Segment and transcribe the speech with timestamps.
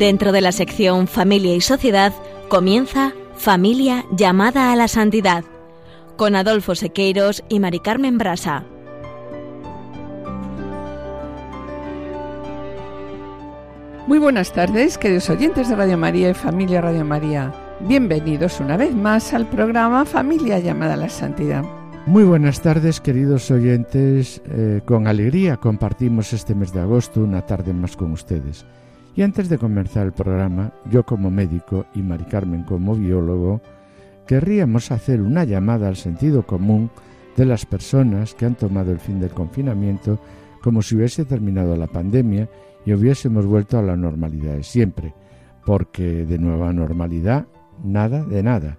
[0.00, 2.14] Dentro de la sección Familia y Sociedad
[2.48, 5.44] comienza Familia llamada a la santidad
[6.16, 8.64] con Adolfo Sequeiros y Mari Carmen Brasa.
[14.06, 17.52] Muy buenas tardes, queridos oyentes de Radio María y Familia Radio María.
[17.80, 21.62] Bienvenidos una vez más al programa Familia llamada a la Santidad.
[22.06, 24.40] Muy buenas tardes, queridos oyentes.
[24.46, 28.64] Eh, con alegría compartimos este mes de agosto una tarde más con ustedes.
[29.14, 33.60] Y antes de comenzar el programa, yo como médico y Mari Carmen como biólogo,
[34.26, 36.90] querríamos hacer una llamada al sentido común
[37.36, 40.20] de las personas que han tomado el fin del confinamiento
[40.62, 42.48] como si hubiese terminado la pandemia
[42.84, 45.14] y hubiésemos vuelto a la normalidad de siempre,
[45.64, 47.46] porque de nueva normalidad,
[47.82, 48.78] nada de nada.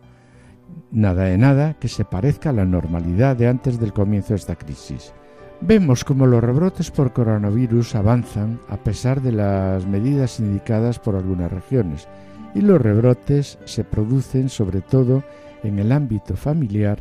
[0.91, 4.55] Nada de nada que se parezca a la normalidad de antes del comienzo de esta
[4.55, 5.13] crisis.
[5.61, 11.51] Vemos como los rebrotes por coronavirus avanzan a pesar de las medidas indicadas por algunas
[11.51, 12.07] regiones,
[12.55, 15.23] y los rebrotes se producen sobre todo
[15.63, 16.99] en el ámbito familiar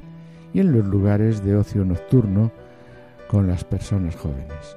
[0.53, 2.53] y en los lugares de ocio nocturno
[3.29, 4.77] con las personas jóvenes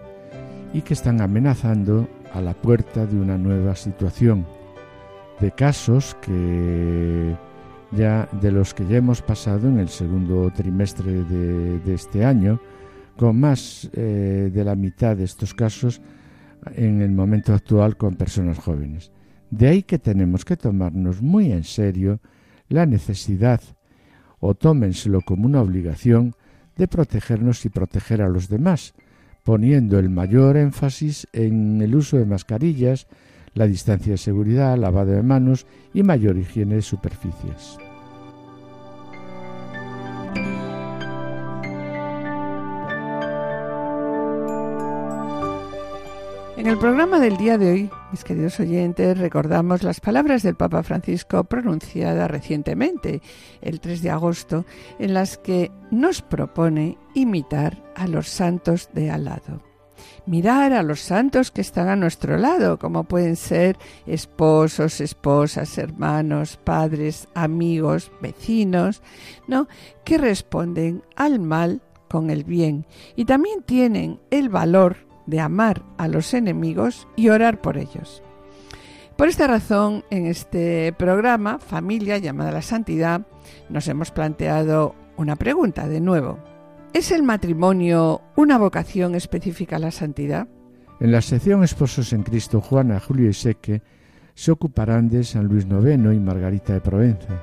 [0.73, 4.45] y que están amenazando a la puerta de una nueva situación,
[5.40, 7.36] de casos que
[7.92, 12.59] ya de los que ya hemos pasado en el segundo trimestre de, este año,
[13.17, 16.02] con más eh, de la mitad de estos casos
[16.75, 19.12] en el momento actual con personas jóvenes.
[19.50, 22.19] De ahí que tenemos que tomarnos muy en serio
[22.69, 23.62] la necesidad,
[24.40, 26.34] o tómenselo como una obligación,
[26.75, 28.94] de protegernos y proteger a los demás,
[29.44, 33.07] poniendo el mayor énfasis en el uso de mascarillas,
[33.53, 37.78] la distancia de seguridad, lavado de manos y mayor higiene de superficies.
[46.63, 50.81] En el programa del día de hoy, mis queridos oyentes, recordamos las palabras del Papa
[50.81, 53.22] Francisco pronunciadas recientemente,
[53.59, 54.66] el 3 de agosto,
[54.97, 59.62] en las que nos propone imitar a los santos de al lado.
[60.25, 66.56] Mirar a los santos que están a nuestro lado, como pueden ser esposos, esposas, hermanos,
[66.63, 69.02] padres, amigos, vecinos,
[69.50, 69.68] ¿no?
[70.06, 72.85] Que responden al mal con el bien
[73.18, 78.23] y también tienen el valor de amar a los enemigos y orar por ellos.
[79.17, 83.28] Por esta razón, en este programa, Familia llamada a la Santidad,
[83.69, 86.39] nos hemos planteado una pregunta de nuevo.
[86.94, 90.47] ¿Es el matrimonio una vocación específica a la santidad?
[91.00, 93.81] En la sección Esposos en Cristo, Juana, Julio y Seque
[94.35, 97.41] se ocuparán de San Luis IX y Margarita de Provenza,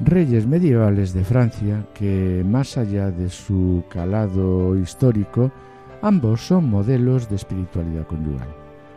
[0.00, 5.50] reyes medievales de Francia que, más allá de su calado histórico,
[6.00, 8.48] Ambos son modelos de espiritualidad conyugal,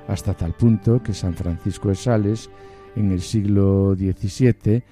[0.08, 2.50] hasta tal punto que San Francisco de Sales,
[2.96, 4.84] en el siglo XVII,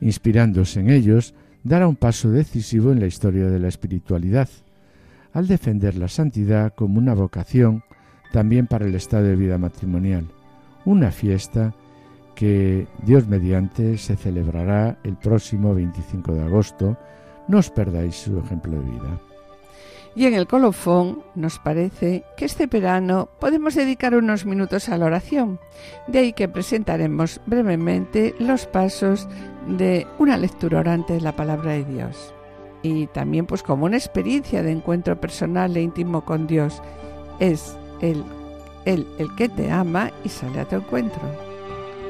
[0.00, 4.48] inspirándose en ellos, dará un paso decisivo en la historia de la espiritualidad,
[5.34, 7.84] al defender la santidad como una vocación
[8.32, 10.26] también para el estado de vida matrimonial,
[10.86, 11.74] una fiesta
[12.34, 16.96] que, Dios mediante, se celebrará el próximo 25 de agosto.
[17.46, 19.31] No os perdáis su ejemplo de vida.
[20.14, 25.06] Y en el colofón nos parece que este verano podemos dedicar unos minutos a la
[25.06, 25.58] oración.
[26.06, 29.26] De ahí que presentaremos brevemente los pasos
[29.66, 32.34] de una lectura orante de la palabra de Dios.
[32.82, 36.82] Y también pues como una experiencia de encuentro personal e íntimo con Dios.
[37.38, 38.22] Es Él,
[38.84, 41.22] él el que te ama y sale a tu encuentro.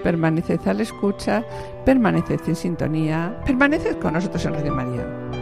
[0.02, 1.44] Permaneced a la escucha,
[1.84, 5.41] permaneced en sintonía, permaneced con nosotros en Radio María.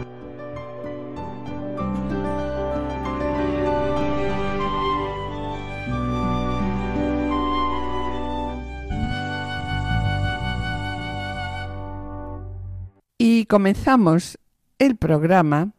[13.51, 14.39] Comenzamos
[14.79, 15.73] el programa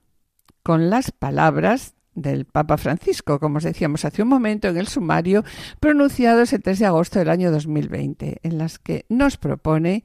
[0.62, 5.42] con las palabras del Papa Francisco, como os decíamos hace un momento en el sumario,
[5.80, 10.04] pronunciados el 3 de agosto del año 2020, en las que nos propone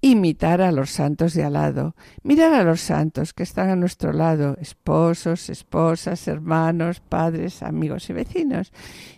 [0.00, 4.12] imitar a los santos de al lado, mirar a los santos que están a nuestro
[4.12, 8.72] lado, esposos, esposas, hermanos, padres, amigos y vecinos,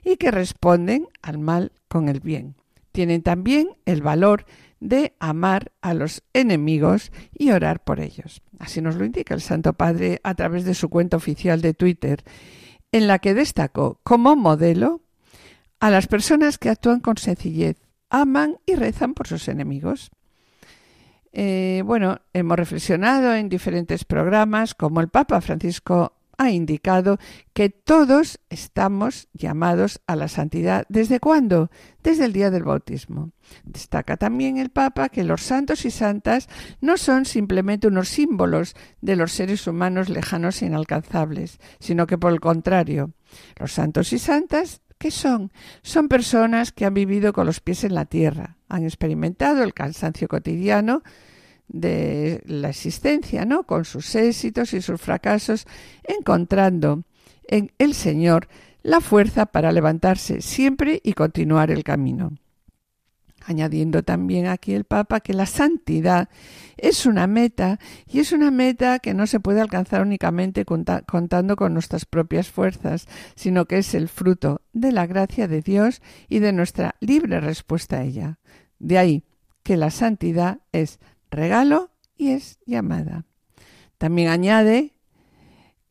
[0.05, 2.57] y que responden al mal con el bien.
[2.93, 4.45] Tienen también el valor
[4.81, 8.43] de amar a los enemigos y orar por ellos.
[8.59, 12.25] Así nos lo indica el Santo Padre a través de su cuenta oficial de Twitter,
[12.91, 15.03] en la que destacó como modelo
[15.79, 17.77] a las personas que actúan con sencillez,
[18.09, 20.11] aman y rezan por sus enemigos.
[21.33, 27.19] Eh, bueno, hemos reflexionado en diferentes programas como el Papa Francisco ha indicado
[27.53, 30.87] que todos estamos llamados a la santidad.
[30.89, 31.71] ¿Desde cuándo?
[32.03, 33.33] Desde el día del bautismo.
[33.63, 36.49] Destaca también el Papa que los santos y santas
[36.81, 42.33] no son simplemente unos símbolos de los seres humanos lejanos e inalcanzables, sino que por
[42.33, 43.13] el contrario,
[43.59, 45.51] los santos y santas ¿Qué son?
[45.83, 50.29] Son personas que han vivido con los pies en la tierra, han experimentado el cansancio
[50.29, 51.03] cotidiano,
[51.73, 53.63] de la existencia, ¿no?
[53.65, 55.67] Con sus éxitos y sus fracasos,
[56.03, 57.05] encontrando
[57.47, 58.49] en el Señor
[58.83, 62.33] la fuerza para levantarse siempre y continuar el camino.
[63.47, 66.29] Añadiendo también aquí el Papa que la santidad
[66.77, 71.73] es una meta y es una meta que no se puede alcanzar únicamente contando con
[71.73, 73.07] nuestras propias fuerzas,
[73.37, 77.99] sino que es el fruto de la gracia de Dios y de nuestra libre respuesta
[77.99, 78.39] a ella.
[78.79, 79.25] De ahí
[79.63, 80.99] que la santidad es
[81.31, 83.25] regalo y es llamada.
[83.99, 84.95] También añade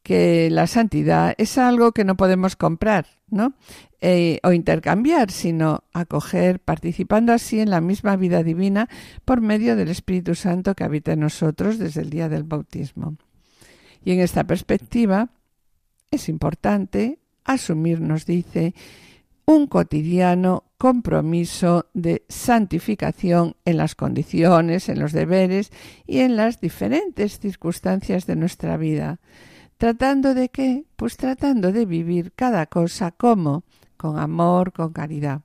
[0.03, 3.53] que la santidad es algo que no podemos comprar, ¿no?
[4.01, 8.89] Eh, o intercambiar, sino acoger, participando así en la misma vida divina
[9.25, 13.17] por medio del Espíritu Santo que habita en nosotros desde el día del bautismo.
[14.03, 15.29] Y en esta perspectiva
[16.11, 18.73] es importante asumir, nos dice,
[19.45, 25.71] un cotidiano compromiso de santificación en las condiciones, en los deberes
[26.07, 29.19] y en las diferentes circunstancias de nuestra vida.
[29.77, 30.85] ¿Tratando de qué?
[30.95, 33.63] Pues tratando de vivir cada cosa como,
[33.97, 35.41] con amor, con caridad.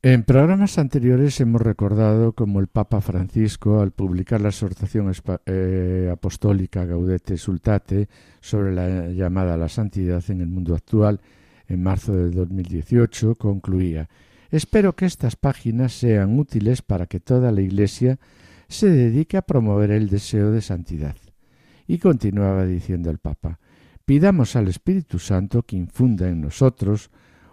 [0.00, 5.12] En programas anteriores hemos recordado cómo el Papa Francisco, al publicar la exhortación
[5.46, 8.08] eh, apostólica Gaudete Sultate
[8.40, 11.20] sobre la llamada a la santidad en el mundo actual,
[11.66, 14.08] en marzo del 2018, concluía
[14.52, 18.18] Espero que estas páginas sean útiles para que toda la Iglesia
[18.68, 21.16] se dedique a promover el deseo de santidad.
[21.86, 23.58] Y continuaba diciendo el Papa
[24.04, 27.10] Pidamos al Espíritu Santo que infunda en nosotros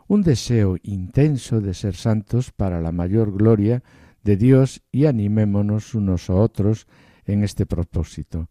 [0.07, 3.81] un deseo intenso de ser santos para la mayor gloria
[4.23, 6.85] de Dios y animémonos unos a otros
[7.25, 8.49] en este propósito.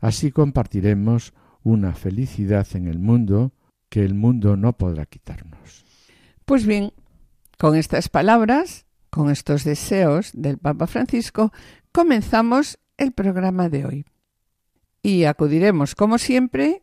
[0.00, 3.52] Así compartiremos una felicidad en el mundo
[3.90, 5.84] que el mundo no podrá quitarnos.
[6.46, 6.92] Pues bien,
[7.60, 11.52] con estas palabras, con estos deseos del Papa Francisco,
[11.92, 14.06] comenzamos el programa de hoy.
[15.02, 16.82] Y acudiremos, como siempre,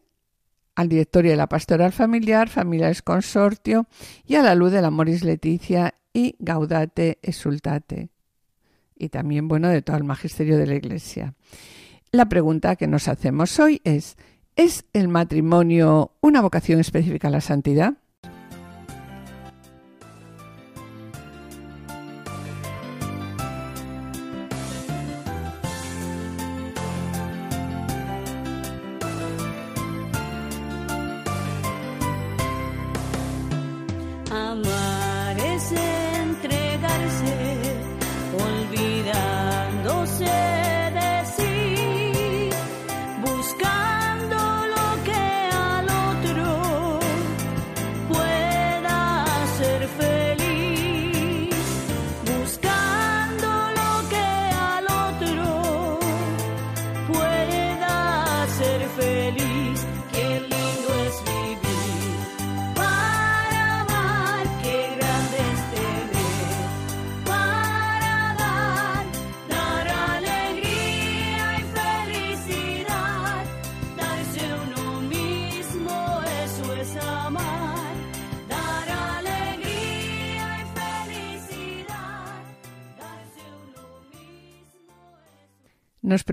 [0.75, 3.87] al directorio de la Pastoral Familiar, Familiares Consortio
[4.23, 8.09] y a la luz del Amoris Leticia y Gaudate Exultate.
[8.95, 11.33] Y también, bueno, de todo el magisterio de la Iglesia.
[12.11, 14.15] La pregunta que nos hacemos hoy es,
[14.55, 17.93] ¿Es el matrimonio una vocación específica a la santidad?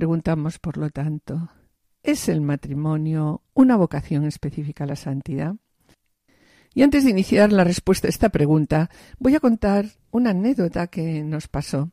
[0.05, 1.49] Preguntamos, por lo tanto,
[2.03, 5.55] ¿es el matrimonio una vocación específica a la santidad?
[6.75, 11.25] Y antes de iniciar la respuesta a esta pregunta, voy a contar una anécdota que
[11.25, 11.91] nos pasó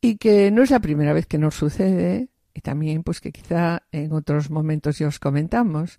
[0.00, 3.82] y que no es la primera vez que nos sucede y también pues que quizá
[3.90, 5.98] en otros momentos ya os comentamos.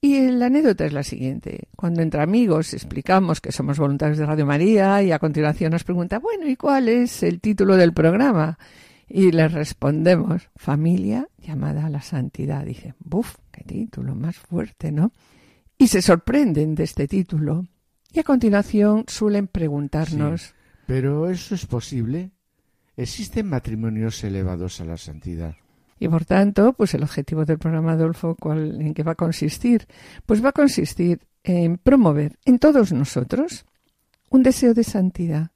[0.00, 1.68] Y la anécdota es la siguiente.
[1.76, 6.18] Cuando entre amigos explicamos que somos voluntarios de Radio María y a continuación nos pregunta,
[6.20, 8.56] bueno, ¿y cuál es el título del programa?
[9.14, 12.64] Y les respondemos, familia llamada a la santidad.
[12.64, 15.12] Dicen, buf, qué título más fuerte, ¿no?
[15.76, 17.66] Y se sorprenden de este título.
[18.10, 20.54] Y a continuación suelen preguntarnos.
[20.86, 22.30] pero eso es posible.
[22.96, 25.56] ¿Existen matrimonios elevados a la santidad?
[25.98, 29.86] Y por tanto, pues el objetivo del programa Adolfo, ¿cuál, ¿en qué va a consistir?
[30.24, 33.66] Pues va a consistir en promover en todos nosotros
[34.30, 35.50] un deseo de santidad,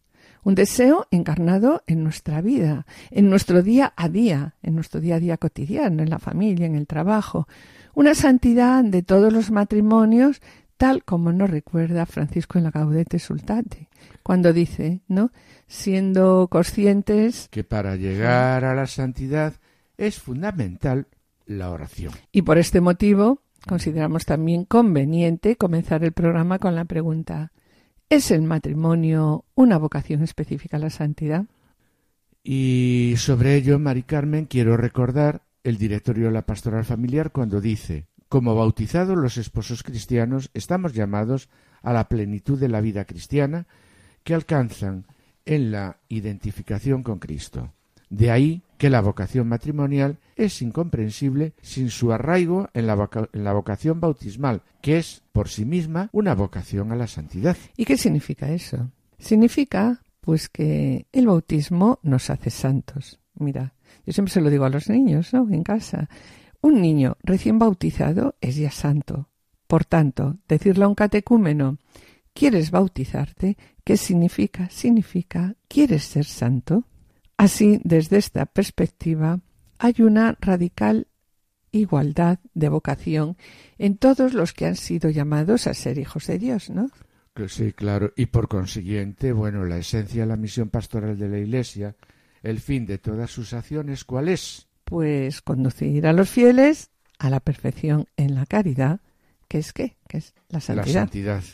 [0.47, 5.19] un deseo encarnado en nuestra vida, en nuestro día a día, en nuestro día a
[5.19, 7.49] día cotidiano, en la familia, en el trabajo,
[7.95, 10.41] una santidad de todos los matrimonios,
[10.77, 13.89] tal como nos recuerda Francisco en la Gaudete Sultate,
[14.23, 15.33] cuando dice, ¿no?
[15.67, 19.55] Siendo conscientes que para llegar a la santidad
[19.97, 21.09] es fundamental
[21.45, 22.13] la oración.
[22.31, 27.51] Y por este motivo consideramos también conveniente comenzar el programa con la pregunta
[28.09, 31.47] ¿Es el matrimonio una vocación específica a la santidad?
[32.45, 38.07] Y sobre ello, Mari Carmen, quiero recordar el directorio de la pastoral familiar cuando dice
[38.29, 41.49] como bautizados los esposos cristianos estamos llamados
[41.83, 43.67] a la plenitud de la vida cristiana
[44.25, 45.07] que alcanzan
[45.45, 47.73] en la identificación con Cristo.
[48.11, 54.63] De ahí que la vocación matrimonial es incomprensible sin su arraigo en la, vocación bautismal,
[54.83, 57.57] que es por sí misma una vocación a la santidad.
[57.77, 58.91] ¿Y qué significa eso?
[59.19, 63.21] Significa pues que el bautismo nos hace santos.
[63.35, 65.49] Mira, yo siempre se lo digo a los niños, ¿no?
[65.51, 66.09] En casa.
[66.61, 69.29] Un niño recién bautizado es ya santo.
[69.67, 71.79] Por tanto, decirle a un catecúmeno,
[72.33, 73.57] ¿quieres bautizarte?
[73.85, 74.69] ¿Qué significa?
[74.71, 76.85] Significa, ¿quieres ser santo?
[77.37, 79.41] Así, desde esta perspectiva,
[79.79, 81.09] hay una radical
[81.71, 83.37] igualdad de vocación
[83.79, 86.91] en todos los que han sido llamados a ser hijos de Dios, ¿no?
[87.49, 88.13] Sí, claro.
[88.17, 91.95] Y por consiguiente, bueno, la esencia de la misión pastoral de la Iglesia,
[92.43, 94.69] el fin de todas sus acciones, ¿cuál es?
[94.85, 99.01] Pues conducir a los fieles a la perfección en la caridad,
[99.49, 99.97] que es qué?
[100.09, 100.87] Que es la santidad.
[100.87, 101.45] La santidad.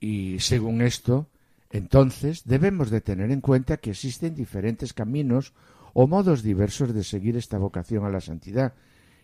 [0.00, 1.28] Y según esto,
[1.70, 5.52] entonces debemos de tener en cuenta que existen diferentes caminos
[5.92, 8.74] o modos diversos de seguir esta vocación a la santidad,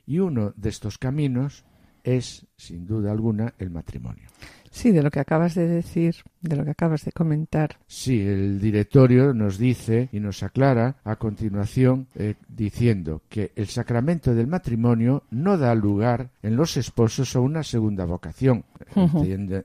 [0.07, 1.65] y uno de estos caminos
[2.03, 4.29] es, sin duda alguna, el matrimonio.
[4.71, 7.79] Sí, de lo que acabas de decir, de lo que acabas de comentar.
[7.87, 14.35] Sí, el directorio nos dice y nos aclara a continuación eh, diciendo que el sacramento
[14.35, 18.65] del matrimonio no da lugar en los esposos a una segunda vocación,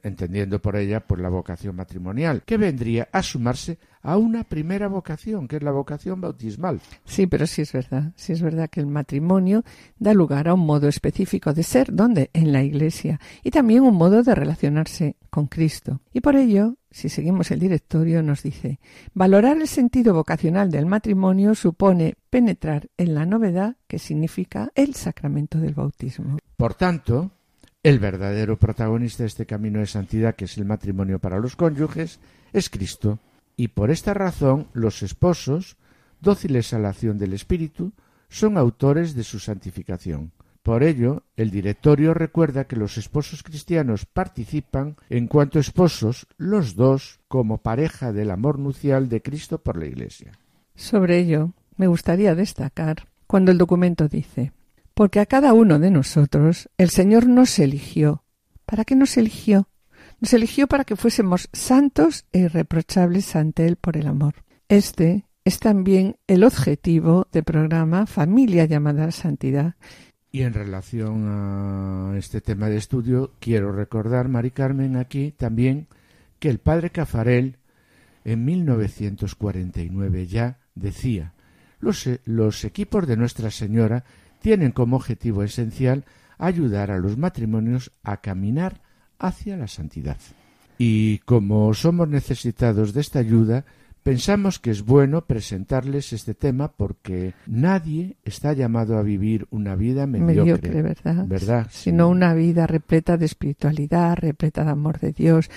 [0.03, 5.47] entendiendo, por ella por la vocación matrimonial, que vendría a sumarse a una primera vocación,
[5.47, 6.79] que es la vocación bautismal.
[7.03, 9.63] Sí, pero sí es verdad, sí es verdad que el matrimonio
[9.99, 12.29] da lugar a un modo específico de ser, ¿dónde?
[12.33, 15.99] En la Iglesia, y también un modo de relacionarse con Cristo.
[16.13, 18.79] Y por ello, si seguimos el directorio, nos dice,
[19.13, 25.59] valorar el sentido vocacional del matrimonio supone penetrar en la novedad que significa el sacramento
[25.59, 26.37] del bautismo.
[26.55, 27.31] Por tanto,
[27.83, 32.19] el verdadero protagonista de este camino de santidad, que es el matrimonio para los cónyuges,
[32.51, 33.19] es Cristo,
[33.55, 35.77] y por esta razón los esposos,
[36.19, 37.93] dóciles a la acción del Espíritu,
[38.29, 40.31] son autores de su santificación.
[40.67, 47.21] Por ello, el directorio recuerda que los esposos cristianos participan en cuanto esposos los dos
[47.29, 50.33] como pareja del amor nupcial de Cristo por la Iglesia.
[50.75, 54.51] Sobre ello, me gustaría destacar cuando el documento dice,
[54.93, 58.25] porque a cada uno de nosotros el Señor nos eligió.
[58.65, 59.69] ¿Para qué nos eligió?
[60.19, 64.33] Nos eligió para que fuésemos santos e irreprochables ante Él por el amor.
[64.67, 69.75] Este es también el objetivo del programa Familia llamada Santidad.
[70.31, 75.87] Y en relación a este tema de estudio, quiero recordar, Mari Carmen, aquí también
[76.39, 77.57] que el padre Cafarel
[78.25, 81.33] en 1949 ya decía
[81.79, 84.03] los, los equipos de Nuestra Señora
[84.41, 86.05] tienen como objetivo esencial
[86.37, 88.81] ayudar a los matrimonios a caminar
[89.19, 90.17] hacia la santidad.
[90.77, 93.65] Y como somos necesitados de esta ayuda,
[94.07, 100.07] pensamos que es bueno presentarles este tema porque nadie está llamado a vivir una vida
[100.07, 101.27] mediocre, ¿verdad?
[101.27, 101.67] ¿verdad?
[101.71, 105.49] Sino una vida repleta de espiritualidad, repleta de amor de Dios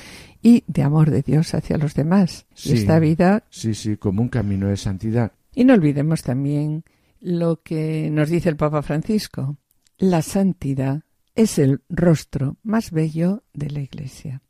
[0.42, 2.46] y de amor de Dios hacia los demás.
[2.64, 3.44] esta vida.
[3.50, 5.32] Sí, sí, como un camino de santidad.
[5.54, 6.82] Y no olvidemos también
[7.20, 9.58] lo que nos dice el Papa Francisco.
[9.96, 11.04] La santidad
[11.36, 14.42] es el rostro más bello de la Iglesia.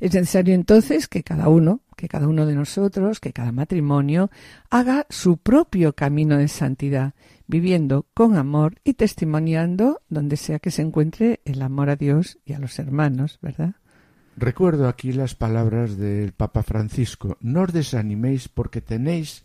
[0.00, 4.30] Es necesario entonces que cada uno, que cada uno de nosotros, que cada matrimonio
[4.70, 7.14] haga su propio camino de santidad,
[7.48, 12.52] viviendo con amor y testimoniando donde sea que se encuentre el amor a Dios y
[12.52, 13.74] a los hermanos, ¿verdad?
[14.36, 19.42] Recuerdo aquí las palabras del Papa Francisco, no os desaniméis porque tenéis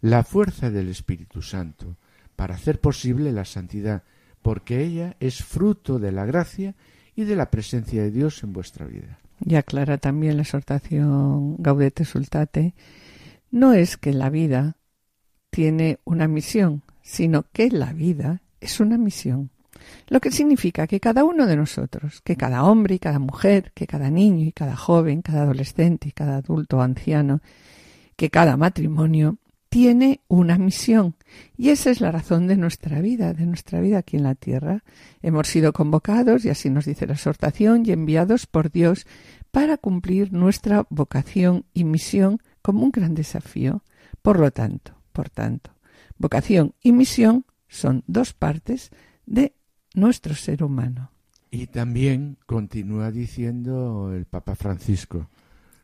[0.00, 1.96] la fuerza del Espíritu Santo
[2.36, 4.04] para hacer posible la santidad
[4.40, 6.76] porque ella es fruto de la gracia
[7.16, 9.18] y de la presencia de Dios en vuestra vida.
[9.44, 12.74] Y aclara también la exhortación Gaudete Sultate,
[13.50, 14.76] no es que la vida
[15.50, 19.50] tiene una misión, sino que la vida es una misión.
[20.08, 23.86] Lo que significa que cada uno de nosotros, que cada hombre y cada mujer, que
[23.86, 27.40] cada niño y cada joven, cada adolescente y cada adulto o anciano,
[28.16, 29.38] que cada matrimonio
[29.68, 31.16] tiene una misión
[31.56, 34.84] y esa es la razón de nuestra vida, de nuestra vida aquí en la tierra.
[35.22, 39.06] Hemos sido convocados, y así nos dice la exhortación, y enviados por Dios
[39.50, 43.82] para cumplir nuestra vocación y misión como un gran desafío.
[44.22, 45.70] Por lo tanto, por tanto,
[46.18, 48.90] vocación y misión son dos partes
[49.24, 49.54] de
[49.94, 51.10] nuestro ser humano.
[51.50, 55.30] Y también continúa diciendo el Papa Francisco,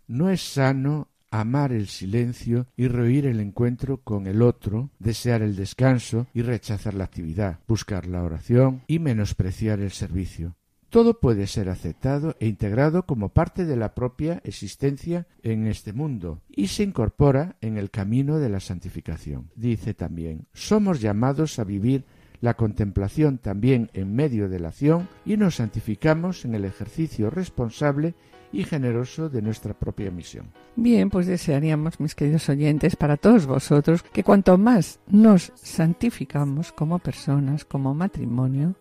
[0.06, 5.56] no es sano amar el silencio y reír el encuentro con el otro, desear el
[5.56, 10.54] descanso y rechazar la actividad, buscar la oración y menospreciar el servicio.
[10.90, 16.42] Todo puede ser aceptado e integrado como parte de la propia existencia en este mundo
[16.50, 19.50] y se incorpora en el camino de la santificación.
[19.56, 22.04] Dice también, somos llamados a vivir
[22.42, 28.14] la contemplación también en medio de la acción y nos santificamos en el ejercicio responsable
[28.52, 30.46] y generoso de nuestra propia misión.
[30.76, 36.98] Bien, pues desearíamos, mis queridos oyentes, para todos vosotros, que cuanto más nos santificamos como
[36.98, 38.76] personas, como matrimonio,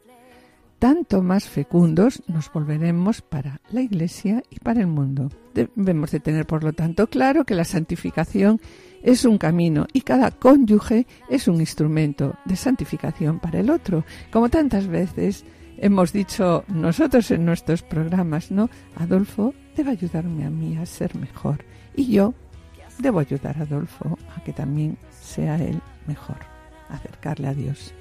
[0.81, 5.29] tanto más fecundos nos volveremos para la Iglesia y para el mundo.
[5.53, 8.59] Debemos de tener, por lo tanto, claro que la santificación
[9.03, 14.49] es un camino y cada cónyuge es un instrumento de santificación para el otro, como
[14.49, 15.45] tantas veces
[15.81, 18.69] hemos dicho nosotros en nuestros programas, ¿no?
[18.95, 22.33] Adolfo debe ayudarme a mí a ser mejor y yo
[22.99, 26.37] debo ayudar a Adolfo a que también sea él mejor,
[26.89, 27.93] acercarle a Dios.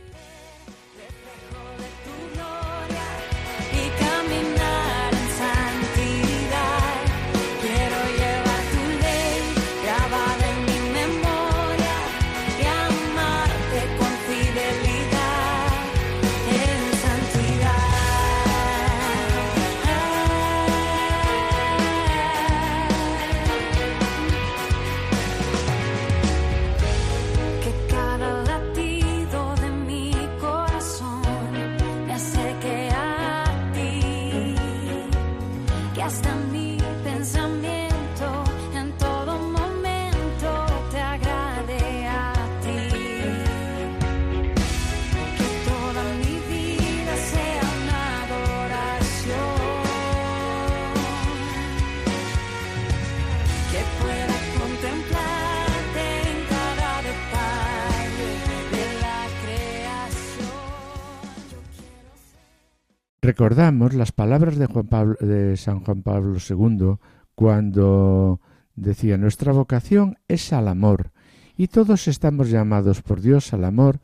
[63.30, 66.97] Recordamos las palabras de, Juan Pablo, de San Juan Pablo II
[67.36, 68.40] cuando
[68.75, 71.12] decía nuestra vocación es al amor
[71.56, 74.00] y todos estamos llamados por Dios al amor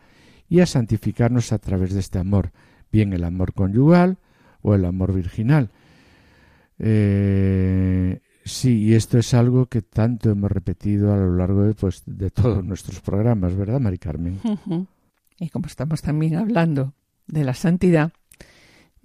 [0.49, 2.53] y a santificarnos a través de este amor,
[2.93, 4.19] bien el amor conyugal
[4.62, 5.73] o el amor virginal.
[6.79, 12.05] Eh, sí, y esto es algo que tanto hemos repetido a lo largo de, pues,
[12.33, 14.39] todos nuestros programas, ¿verdad, Mari Carmen?
[15.41, 16.95] Y como estamos también hablando
[17.27, 18.12] de la santidad,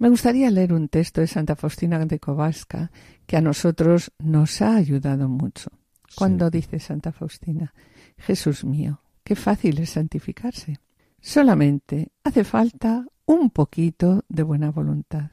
[0.02, 2.90] me gustaría leer un texto de Santa Faustina de Kowalska
[3.24, 5.70] que a nosotros nos ha ayudado mucho.
[6.16, 7.72] Cuando dice Santa Faustina,
[8.18, 10.80] Jesús mío, qué fácil es santificarse.
[11.20, 15.30] Solamente hace falta un poquito de buena voluntad.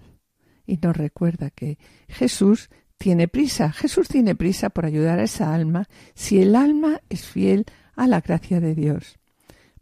[0.68, 5.88] Y nos recuerda que Jesús tiene prisa, Jesús tiene prisa por ayudar a esa alma
[6.14, 9.18] si el alma es fiel a la gracia de Dios.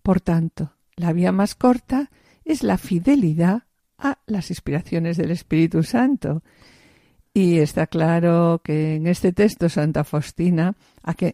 [0.01, 2.09] Por tanto, la vía más corta
[2.45, 3.66] es la fidelidad
[3.97, 6.43] a las inspiraciones del Espíritu Santo.
[7.33, 11.33] Y está claro que en este texto Santa Faustina, ¿a qué,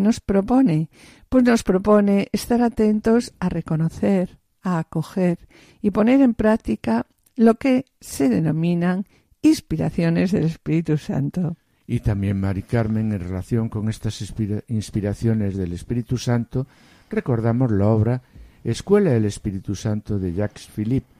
[0.00, 0.88] nos propone?
[1.28, 5.38] Pues nos propone estar atentos a reconocer, a acoger
[5.82, 7.06] y poner en práctica
[7.36, 9.04] lo que se denominan
[9.42, 11.56] inspiraciones del Espíritu Santo.
[11.86, 14.20] Y también, Mari Carmen, en relación con estas
[14.68, 16.66] inspiraciones del Espíritu Santo,
[17.10, 18.22] recordamos la obra
[18.64, 21.15] Escuela del Espíritu Santo de Jacques Philippe,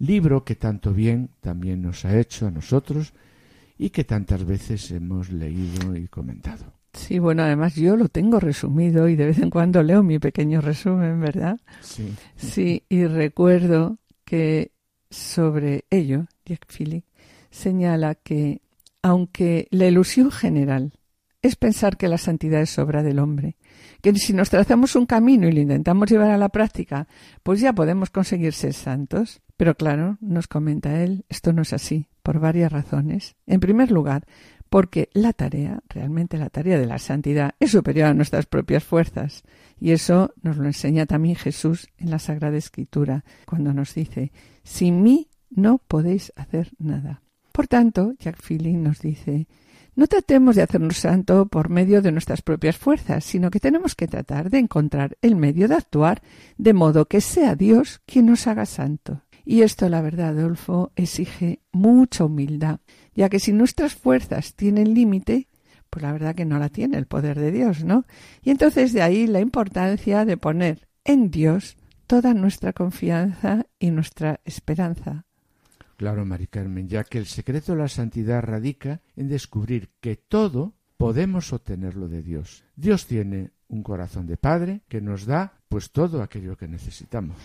[0.00, 3.12] libro que tanto bien también nos ha hecho a nosotros
[3.78, 6.72] y que tantas veces hemos leído y comentado.
[6.92, 10.60] Sí, bueno, además yo lo tengo resumido y de vez en cuando leo mi pequeño
[10.60, 11.60] resumen, ¿verdad?
[11.80, 12.12] Sí.
[12.36, 14.72] Sí, y recuerdo que
[15.08, 17.04] sobre ello, Jack Philip
[17.50, 18.62] señala que,
[19.02, 20.92] aunque la ilusión general
[21.42, 23.56] es pensar que la santidad es obra del hombre,
[24.02, 27.06] que si nos trazamos un camino y lo intentamos llevar a la práctica,
[27.42, 29.40] pues ya podemos conseguir ser santos.
[29.60, 33.36] Pero claro, nos comenta él, esto no es así, por varias razones.
[33.46, 34.24] En primer lugar,
[34.70, 39.42] porque la tarea, realmente la tarea de la santidad, es superior a nuestras propias fuerzas.
[39.78, 45.02] Y eso nos lo enseña también Jesús en la Sagrada Escritura, cuando nos dice, sin
[45.02, 47.20] mí no podéis hacer nada.
[47.52, 49.46] Por tanto, Jack Feeling nos dice,
[49.94, 54.08] No tratemos de hacernos santo por medio de nuestras propias fuerzas, sino que tenemos que
[54.08, 56.22] tratar de encontrar el medio de actuar
[56.56, 59.20] de modo que sea Dios quien nos haga santo.
[59.44, 62.80] Y esto, la verdad, Adolfo, exige mucha humildad,
[63.14, 65.48] ya que si nuestras fuerzas tienen límite,
[65.90, 68.04] pues la verdad que no la tiene el poder de Dios, ¿no?
[68.42, 71.76] Y entonces de ahí la importancia de poner en Dios
[72.06, 75.26] toda nuestra confianza y nuestra esperanza.
[75.96, 80.74] Claro, Mari Carmen, ya que el secreto de la santidad radica en descubrir que todo
[80.96, 82.64] podemos obtenerlo de Dios.
[82.74, 87.36] Dios tiene un corazón de Padre que nos da pues todo aquello que necesitamos.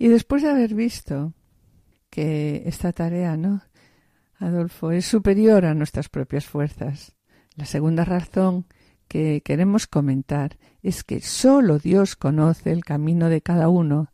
[0.00, 1.34] Y después de haber visto
[2.08, 3.60] que esta tarea, ¿no?
[4.38, 7.14] Adolfo, es superior a nuestras propias fuerzas.
[7.54, 8.64] La segunda razón
[9.08, 14.10] que queremos comentar es que sólo Dios conoce el camino de cada uno,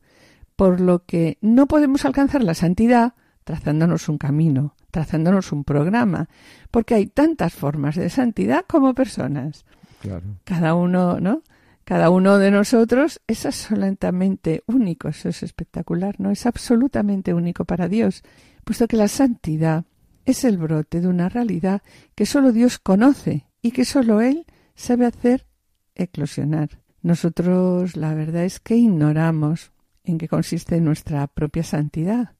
[0.56, 6.28] por lo que no podemos alcanzar la santidad trazándonos un camino, trazándonos un programa,
[6.72, 9.64] porque hay tantas formas de santidad como personas.
[10.42, 11.44] Cada uno, ¿no?
[11.86, 16.32] Cada uno de nosotros es absolutamente único, eso es espectacular, ¿no?
[16.32, 18.24] Es absolutamente único para Dios,
[18.64, 19.84] puesto que la santidad
[20.24, 21.82] es el brote de una realidad
[22.16, 25.46] que solo Dios conoce y que solo Él sabe hacer
[25.94, 26.82] eclosionar.
[27.02, 29.70] Nosotros la verdad es que ignoramos
[30.02, 32.34] en qué consiste nuestra propia santidad.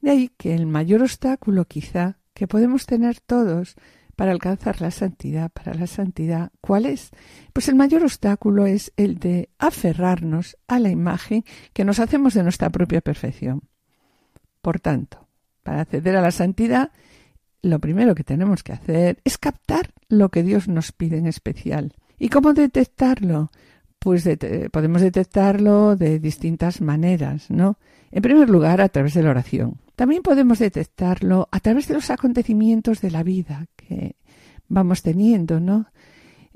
[0.00, 3.76] De ahí que el mayor obstáculo quizá que podemos tener todos
[4.20, 7.08] para alcanzar la santidad, para la santidad, ¿cuál es?
[7.54, 12.42] Pues el mayor obstáculo es el de aferrarnos a la imagen que nos hacemos de
[12.42, 13.62] nuestra propia perfección.
[14.60, 15.26] Por tanto,
[15.62, 16.92] para acceder a la santidad,
[17.62, 21.94] lo primero que tenemos que hacer es captar lo que Dios nos pide en especial.
[22.18, 23.50] ¿Y cómo detectarlo?
[23.98, 24.28] Pues
[24.70, 27.78] podemos detectarlo de distintas maneras, ¿no?
[28.10, 29.80] En primer lugar, a través de la oración.
[29.96, 34.16] También podemos detectarlo a través de los acontecimientos de la vida que
[34.68, 35.86] vamos teniendo, ¿no?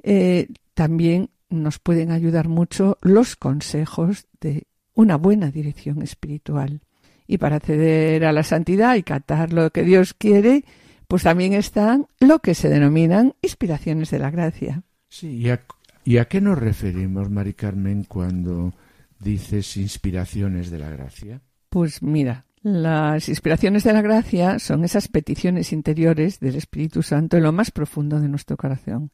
[0.03, 6.81] Eh, también nos pueden ayudar mucho los consejos de una buena dirección espiritual.
[7.27, 10.65] Y para acceder a la santidad y catar lo que Dios quiere,
[11.09, 14.83] pues también están lo que se denominan inspiraciones de la gracia.
[15.09, 15.65] Sí, ¿y a,
[16.05, 18.75] ¿y a qué nos referimos, Mari Carmen, cuando
[19.19, 21.41] dices inspiraciones de la gracia?
[21.71, 27.43] Pues mira, las inspiraciones de la gracia son esas peticiones interiores del Espíritu Santo en
[27.43, 29.13] lo más profundo de nuestro corazón,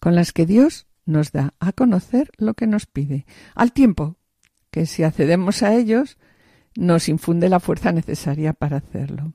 [0.00, 4.16] con las que Dios nos da a conocer lo que nos pide, al tiempo
[4.70, 6.16] que si accedemos a ellos
[6.76, 9.34] nos infunde la fuerza necesaria para hacerlo.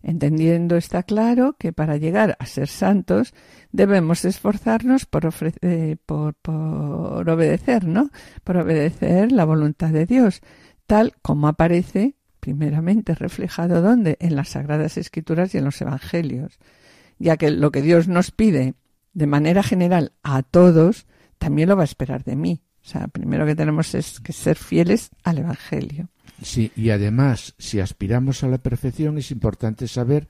[0.00, 3.34] Entendiendo está claro que para llegar a ser santos
[3.72, 5.28] debemos esforzarnos por,
[5.62, 8.10] eh, por, por obedecer, ¿no?
[8.44, 10.42] Por obedecer la voluntad de Dios,
[10.86, 14.16] tal como aparece primeramente reflejado ¿dónde?
[14.20, 16.58] En las Sagradas Escrituras y en los Evangelios,
[17.18, 18.74] ya que lo que Dios nos pide
[19.12, 21.06] de manera general a todos,
[21.38, 22.60] también lo va a esperar de mí.
[22.84, 26.08] O sea, primero que tenemos es que ser fieles al Evangelio.
[26.42, 30.28] Sí, y además, si aspiramos a la perfección, es importante saber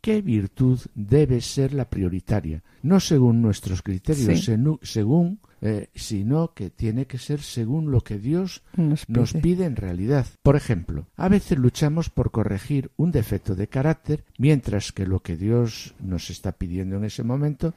[0.00, 4.48] qué virtud debe ser la prioritaria, no según nuestros criterios,
[4.82, 9.64] según eh, sino que tiene que ser según lo que Dios nos pide.
[9.64, 10.26] en realidad.
[10.42, 15.36] Por ejemplo, a veces luchamos por corregir un defecto de carácter, mientras que lo que
[15.36, 17.74] Dios nos está pidiendo en ese momento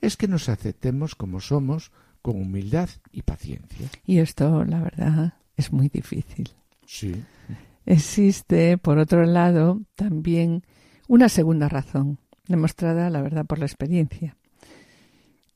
[0.00, 3.88] es que nos aceptemos como somos, con humildad y paciencia.
[4.04, 6.50] Y esto, la verdad, es muy difícil.
[6.86, 7.22] Sí.
[7.86, 10.62] Existe, por otro lado, también
[11.08, 14.36] una segunda razón, demostrada, la verdad, por la experiencia.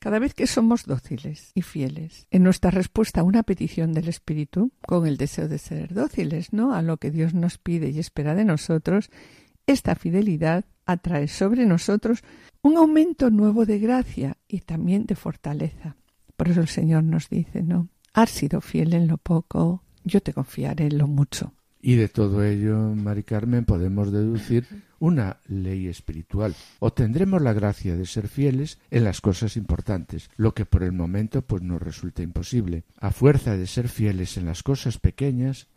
[0.06, 4.70] Cada vez que somos dóciles y fieles en nuestra respuesta a una petición del Espíritu,
[4.86, 6.74] con el deseo de ser dóciles, ¿no?
[6.74, 9.10] A lo que Dios nos pide y espera de nosotros,
[9.66, 12.22] esta fidelidad atrae sobre nosotros
[12.62, 15.96] un aumento nuevo de gracia y también de fortaleza.
[16.36, 17.88] Por eso el Señor nos dice, ¿no?
[18.12, 21.52] Has sido fiel en lo poco, yo te confiaré en lo mucho.
[21.82, 24.66] Y de todo ello, Mari Carmen, podemos deducir
[24.98, 26.54] una ley espiritual.
[26.78, 31.42] Obtendremos la gracia de ser fieles en las cosas importantes, lo que por el momento
[31.42, 32.84] pues nos resulta imposible.
[32.98, 35.68] A fuerza de ser fieles en las cosas pequeñas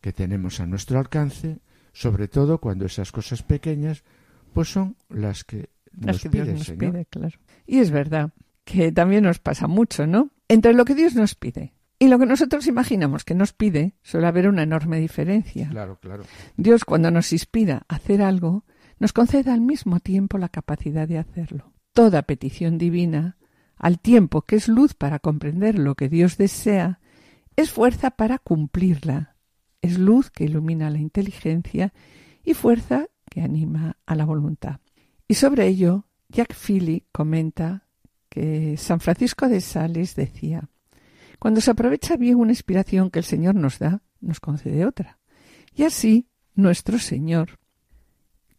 [0.00, 1.58] que tenemos a nuestro alcance,
[1.92, 4.04] sobre todo cuando esas cosas pequeñas
[4.52, 7.38] pues son las que nos pide nos Pide, claro.
[7.66, 8.30] Y es verdad
[8.64, 10.30] que también nos pasa mucho, ¿no?
[10.48, 14.26] Entre lo que Dios nos pide y lo que nosotros imaginamos que nos pide, suele
[14.26, 15.68] haber una enorme diferencia.
[15.68, 16.24] Claro, claro.
[16.56, 18.64] Dios, cuando nos inspira a hacer algo,
[18.98, 21.74] nos concede al mismo tiempo la capacidad de hacerlo.
[21.92, 23.36] Toda petición divina,
[23.76, 27.00] al tiempo que es luz para comprender lo que Dios desea,
[27.54, 29.36] es fuerza para cumplirla.
[29.82, 31.92] Es luz que ilumina la inteligencia
[32.42, 34.80] y fuerza que anima a la voluntad.
[35.28, 37.86] Y sobre ello Jack Philly comenta
[38.30, 40.70] que San Francisco de Sales decía,
[41.40, 45.18] cuando se aprovecha bien una inspiración que el Señor nos da, nos concede otra.
[45.74, 47.58] Y así nuestro Señor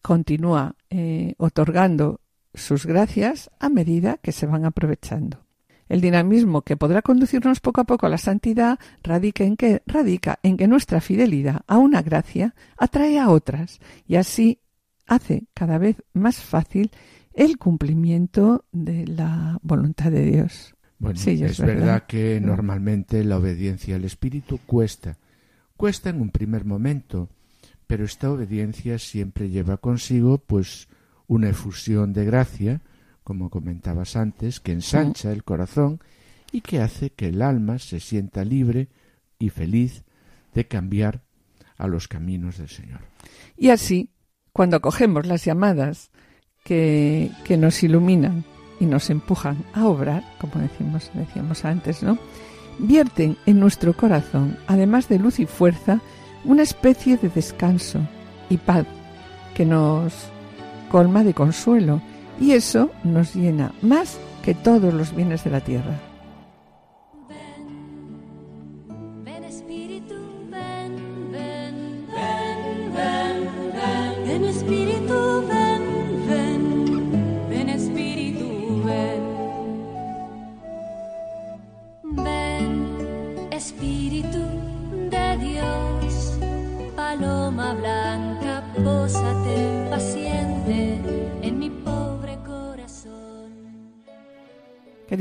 [0.02, 2.22] continúa eh, otorgando
[2.56, 5.46] sus gracias a medida que se van aprovechando.
[5.90, 10.58] El dinamismo que podrá conducirnos poco a poco a la santidad radica en radica en
[10.58, 14.60] que nuestra fidelidad a una gracia atrae a otras y así
[15.06, 16.90] hace cada vez más fácil
[17.34, 20.74] el cumplimiento de la voluntad de Dios.
[21.02, 22.06] Bueno, es, verdad.
[22.06, 25.18] que normalmente la obediencia al Espíritu cuesta.
[25.76, 27.28] Cuesta en un primer momento,
[27.88, 30.88] pero esta obediencia siempre lleva consigo pues
[31.26, 32.82] una efusión de gracia,
[33.24, 36.00] como comentabas antes, que ensancha el corazón
[36.52, 38.88] y que hace que el alma se sienta libre
[39.40, 40.04] y feliz
[40.54, 41.24] de cambiar
[41.78, 43.00] a los caminos del Señor.
[43.58, 44.12] Y así,
[44.54, 46.12] cuando acogemos las llamadas
[46.64, 48.46] que, que nos iluminan
[48.82, 52.18] y nos empujan a obrar, como decimos, decíamos antes, ¿no?
[52.80, 56.02] Vierten en nuestro corazón, además de luz y fuerza,
[56.44, 58.00] una especie de descanso
[58.50, 58.88] y paz
[59.54, 60.14] que nos
[60.90, 62.02] colma de consuelo
[62.40, 66.11] y eso nos llena más que todos los bienes de la tierra.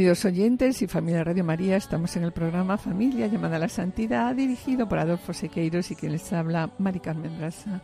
[0.00, 4.34] Queridos oyentes y familia Radio María, estamos en el programa Familia llamada a la Santidad,
[4.34, 7.82] dirigido por Adolfo Sequeiros y quien les habla, Mari Carmen Brasa.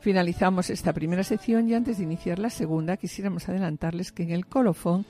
[0.00, 4.46] Finalizamos esta primera sección y antes de iniciar la segunda quisiéramos adelantarles que en el
[4.46, 5.06] colofón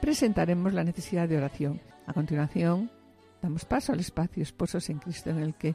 [0.00, 1.80] presentaremos la necesidad de oración.
[2.06, 2.88] A continuación,
[3.42, 5.74] damos paso al espacio Esposos en Cristo en el que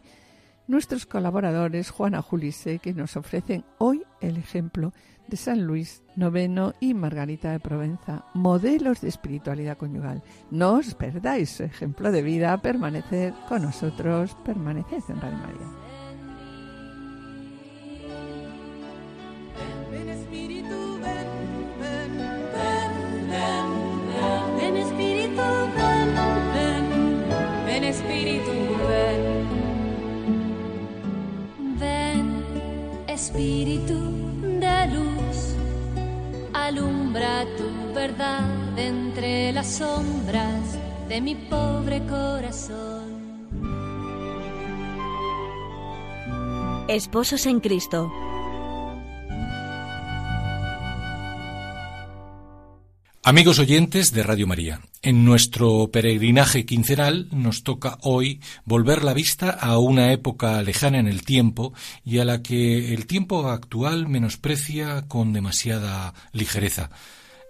[0.66, 4.94] nuestros colaboradores Juana Julise que nos ofrecen hoy el ejemplo
[5.30, 10.24] de San Luis IX y Margarita de Provenza, modelos de espiritualidad conyugal.
[10.52, 15.89] No os perdáis ejemplo de vida, permaneced con nosotros, permaneced en Radio María.
[38.00, 43.10] Verdad entre las sombras de mi pobre corazón.
[46.88, 48.10] Esposos en Cristo
[53.22, 59.50] Amigos oyentes de Radio María, en nuestro peregrinaje quincenal nos toca hoy volver la vista
[59.50, 61.74] a una época lejana en el tiempo
[62.06, 66.92] y a la que el tiempo actual menosprecia con demasiada ligereza.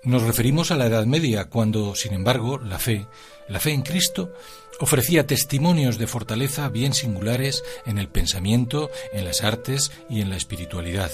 [0.04, 3.06] Nos referimos a la Edad Media, cuando, sin embargo, la fe,
[3.50, 4.32] la fe en Cristo,
[4.80, 10.38] ofrecía testimonios de fortaleza bien singulares en el pensamiento, en las artes y en la
[10.38, 11.12] espiritualidad.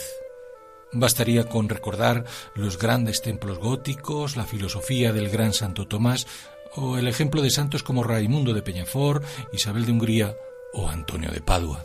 [0.91, 6.27] Bastaría con recordar los grandes templos góticos, la filosofía del gran Santo Tomás
[6.75, 10.37] o el ejemplo de santos como Raimundo de Peñafort, Isabel de Hungría
[10.73, 11.83] o Antonio de Padua.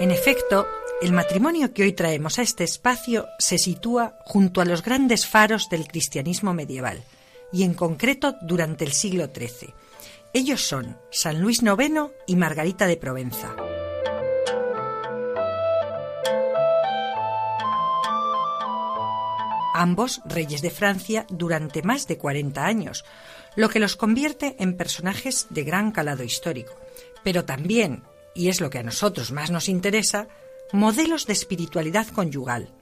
[0.00, 0.66] En efecto,
[1.04, 5.68] el matrimonio que hoy traemos a este espacio se sitúa junto a los grandes faros
[5.68, 7.04] del cristianismo medieval,
[7.52, 9.74] y en concreto durante el siglo XIII.
[10.32, 13.54] Ellos son San Luis IX y Margarita de Provenza.
[19.74, 23.04] ambos reyes de Francia durante más de 40 años,
[23.56, 26.74] lo que los convierte en personajes de gran calado histórico,
[27.24, 30.28] pero también, y es lo que a nosotros más nos interesa,
[30.72, 32.74] modelos de espiritualidad conyugal,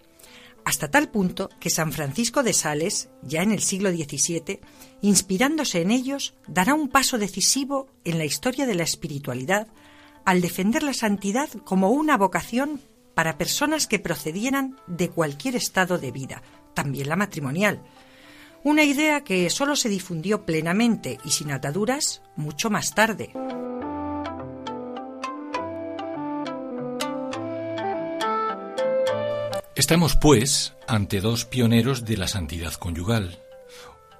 [0.64, 4.61] hasta tal punto que San Francisco de Sales, ya en el siglo XVII,
[5.01, 9.66] inspirándose en ellos, dará un paso decisivo en la historia de la espiritualidad
[10.25, 12.81] al defender la santidad como una vocación
[13.14, 16.42] para personas que procedieran de cualquier estado de vida,
[16.75, 17.83] también la matrimonial.
[18.62, 23.33] Una idea que solo se difundió plenamente y sin ataduras mucho más tarde.
[29.83, 33.40] Estamos, pues, ante dos pioneros de la santidad conyugal.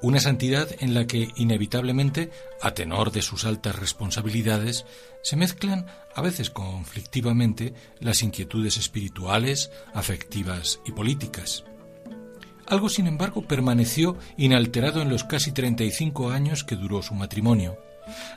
[0.01, 4.85] Una santidad en la que, inevitablemente, a tenor de sus altas responsabilidades,
[5.22, 11.62] se mezclan, a veces conflictivamente, las inquietudes espirituales, afectivas y políticas.
[12.66, 17.79] Algo, sin embargo, permaneció inalterado en los casi 35 años que duró su matrimonio.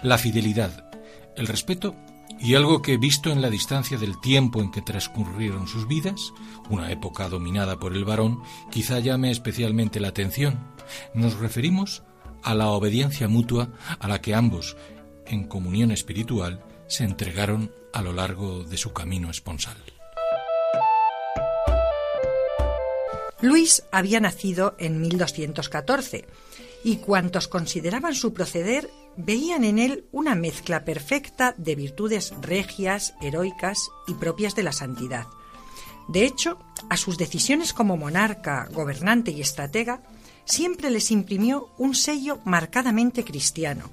[0.04, 0.92] La fidelidad,
[1.36, 1.96] el respeto
[2.40, 6.34] y algo que, visto en la distancia del tiempo en que transcurrieron sus vidas,
[6.70, 10.60] una época dominada por el varón, quizá llame especialmente la atención.
[11.14, 12.04] Nos referimos
[12.44, 13.70] a la obediencia mutua
[14.00, 14.78] a la que ambos,
[15.26, 19.78] en comunión espiritual, se entregaron a lo largo de su camino esponsal.
[23.42, 26.26] Luis había nacido en 1214
[26.84, 33.90] y cuantos consideraban su proceder veían en él una mezcla perfecta de virtudes regias, heroicas
[34.08, 35.28] y propias de la santidad.
[36.08, 40.02] De hecho, a sus decisiones como monarca, gobernante y estratega
[40.46, 43.90] siempre les imprimió un sello marcadamente cristiano,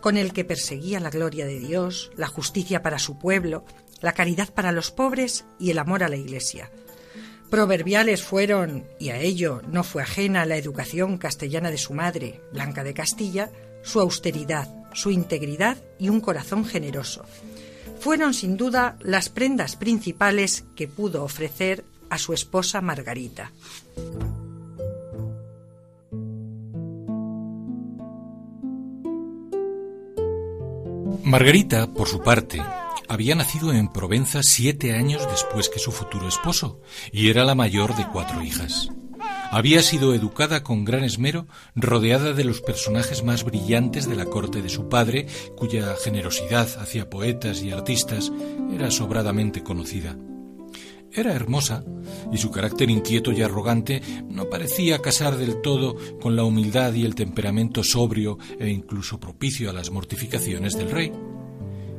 [0.00, 3.64] con el que perseguía la gloria de Dios, la justicia para su pueblo,
[4.02, 6.70] la caridad para los pobres y el amor a la Iglesia.
[7.54, 12.82] Proverbiales fueron, y a ello no fue ajena la educación castellana de su madre, Blanca
[12.82, 13.48] de Castilla,
[13.84, 17.24] su austeridad, su integridad y un corazón generoso.
[18.00, 23.52] Fueron sin duda las prendas principales que pudo ofrecer a su esposa Margarita.
[31.22, 32.60] Margarita, por su parte,
[33.08, 36.80] había nacido en Provenza siete años después que su futuro esposo,
[37.12, 38.90] y era la mayor de cuatro hijas.
[39.50, 44.62] Había sido educada con gran esmero, rodeada de los personajes más brillantes de la corte
[44.62, 48.32] de su padre, cuya generosidad hacia poetas y artistas
[48.72, 50.16] era sobradamente conocida.
[51.12, 51.84] Era hermosa,
[52.32, 57.04] y su carácter inquieto y arrogante no parecía casar del todo con la humildad y
[57.04, 61.12] el temperamento sobrio e incluso propicio a las mortificaciones del rey.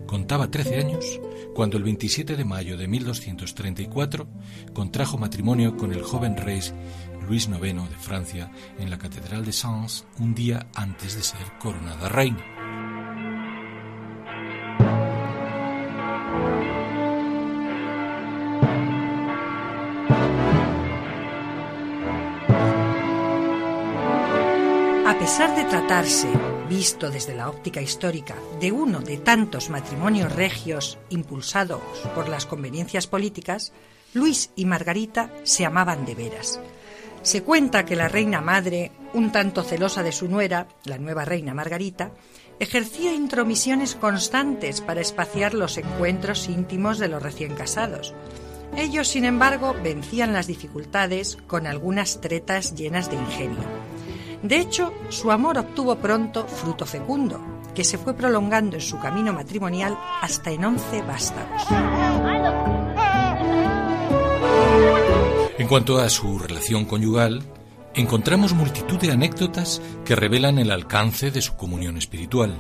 [0.08, 1.20] Contaba trece años
[1.54, 4.28] cuando el 27 de mayo de 1234
[4.74, 6.60] contrajo matrimonio con el joven rey
[7.28, 12.10] Luis IX de Francia en la Catedral de Sens un día antes de ser coronada
[12.10, 12.44] reina.
[25.08, 26.30] A pesar de tratarse,
[26.66, 31.82] visto desde la óptica histórica, de uno de tantos matrimonios regios impulsados
[32.14, 33.74] por las conveniencias políticas,
[34.14, 36.60] Luis y Margarita se amaban de veras.
[37.22, 41.54] Se cuenta que la reina madre, un tanto celosa de su nuera, la nueva reina
[41.54, 42.12] Margarita,
[42.60, 48.14] ejercía intromisiones constantes para espaciar los encuentros íntimos de los recién casados.
[48.78, 53.95] Ellos, sin embargo, vencían las dificultades con algunas tretas llenas de ingenio.
[54.46, 57.42] De hecho, su amor obtuvo pronto fruto fecundo,
[57.74, 61.64] que se fue prolongando en su camino matrimonial hasta en once vástagos.
[65.58, 67.42] En cuanto a su relación conyugal,
[67.96, 72.54] encontramos multitud de anécdotas que revelan el alcance de su comunión espiritual.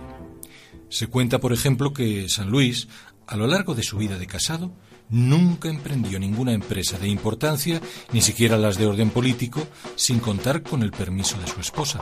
[0.89, 2.87] Se cuenta, por ejemplo, que San Luis,
[3.27, 4.71] a lo largo de su vida de casado,
[5.09, 10.83] nunca emprendió ninguna empresa de importancia, ni siquiera las de orden político, sin contar con
[10.83, 12.01] el permiso de su esposa.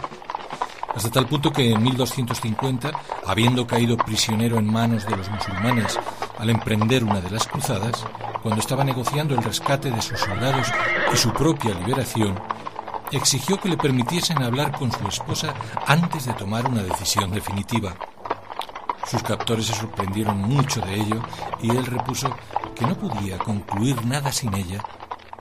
[0.95, 2.91] Hasta tal punto que en 1250,
[3.25, 5.97] habiendo caído prisionero en manos de los musulmanes
[6.37, 8.05] al emprender una de las cruzadas,
[8.43, 10.67] cuando estaba negociando el rescate de sus soldados
[11.11, 12.39] y su propia liberación,
[13.11, 15.53] exigió que le permitiesen hablar con su esposa
[15.87, 17.95] antes de tomar una decisión definitiva.
[19.05, 21.21] Sus captores se sorprendieron mucho de ello
[21.61, 22.33] y él repuso
[22.75, 24.83] que no podía concluir nada sin ella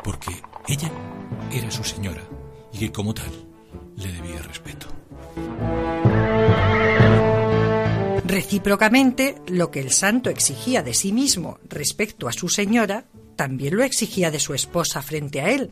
[0.02, 0.90] porque ella
[1.50, 2.22] era su señora
[2.72, 3.30] y que como tal
[3.96, 4.86] le debía respeto.
[8.24, 13.04] Recíprocamente, lo que el santo exigía de sí mismo respecto a su señora,
[13.36, 15.70] también lo exigía de su esposa frente a él.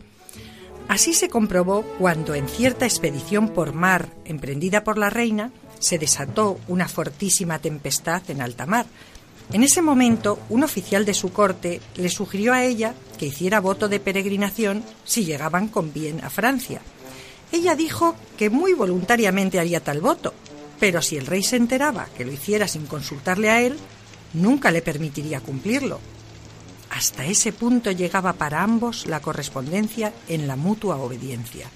[0.88, 6.60] Así se comprobó cuando en cierta expedición por mar emprendida por la reina se desató
[6.68, 8.86] una fortísima tempestad en alta mar,
[9.52, 13.88] en ese momento, un oficial de su corte le sugirió a ella que hiciera voto
[13.88, 16.80] de peregrinación si llegaban con bien a Francia.
[17.50, 20.34] Ella dijo que muy voluntariamente haría tal voto,
[20.78, 23.76] pero si el rey se enteraba que lo hiciera sin consultarle a él,
[24.34, 25.98] nunca le permitiría cumplirlo.
[26.90, 31.68] Hasta ese punto llegaba para ambos la correspondencia en la mutua obediencia.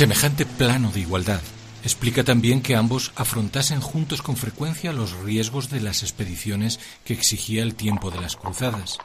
[0.00, 1.42] Semejante plano de igualdad
[1.84, 7.62] explica también que ambos afrontasen juntos con frecuencia los riesgos de las expediciones que exigía
[7.62, 8.96] el tiempo de las cruzadas.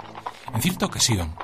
[0.54, 1.36] En cierta ocasión,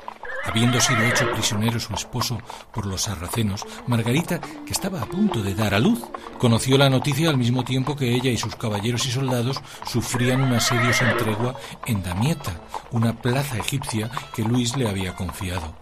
[0.44, 2.40] Habiendo sido hecho prisionero su esposo
[2.74, 6.02] por los sarracenos, Margarita, que estaba a punto de dar a luz,
[6.40, 10.54] conoció la noticia al mismo tiempo que ella y sus caballeros y soldados sufrían un
[10.54, 15.76] asedio sin tregua en Damieta, una plaza egipcia que Luis le había confiado.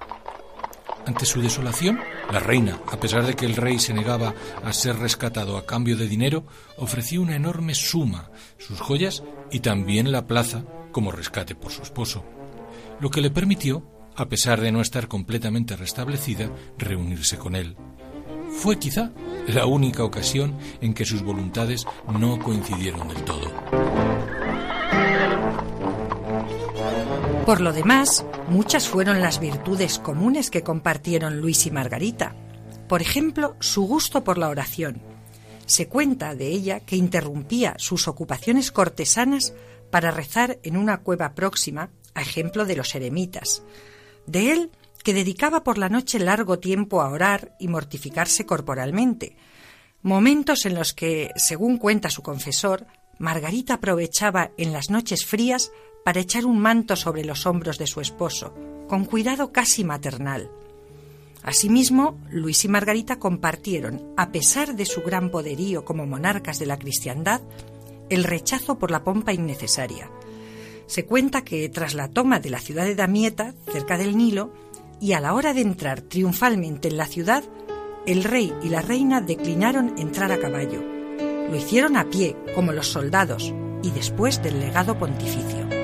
[1.10, 2.00] Ante su desolación,
[2.32, 5.98] la reina, a pesar de que el rey se negaba a ser rescatado a cambio
[5.98, 6.46] de dinero,
[6.78, 8.30] ofreció una enorme suma,
[8.60, 12.24] sus joyas y también la plaza como rescate por su esposo,
[13.00, 17.76] lo que le permitió, a pesar de no estar completamente restablecida, reunirse con él.
[18.52, 19.12] Fue quizá
[19.48, 21.88] la única ocasión en que sus voluntades
[22.20, 24.39] no coincidieron del todo.
[27.50, 32.36] Por lo demás, muchas fueron las virtudes comunes que compartieron Luis y Margarita.
[32.88, 35.02] Por ejemplo, su gusto por la oración.
[35.66, 39.56] Se cuenta de ella que interrumpía sus ocupaciones cortesanas
[39.90, 43.64] para rezar en una cueva próxima, a ejemplo de los eremitas.
[44.28, 44.70] De él,
[45.04, 49.38] que dedicaba por la noche largo tiempo a orar y mortificarse corporalmente,
[50.04, 52.86] momentos en los que, según cuenta su confesor,
[53.18, 55.72] Margarita aprovechaba en las noches frías
[56.10, 58.52] para echar un manto sobre los hombros de su esposo,
[58.88, 60.50] con cuidado casi maternal.
[61.44, 66.80] Asimismo, Luis y Margarita compartieron, a pesar de su gran poderío como monarcas de la
[66.80, 67.42] cristiandad,
[68.10, 70.10] el rechazo por la pompa innecesaria.
[70.88, 74.52] Se cuenta que tras la toma de la ciudad de Damieta, cerca del Nilo,
[75.00, 77.44] y a la hora de entrar triunfalmente en la ciudad,
[78.08, 80.82] el rey y la reina declinaron entrar a caballo.
[81.52, 83.54] Lo hicieron a pie, como los soldados,
[83.84, 85.79] y después del legado pontificio.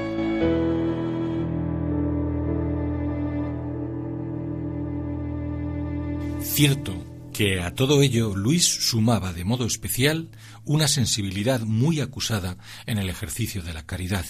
[6.56, 6.96] Cierto
[7.34, 10.30] que a todo ello Luis sumaba de modo especial
[10.64, 14.26] una sensibilidad muy acusada en el ejercicio de la caridad.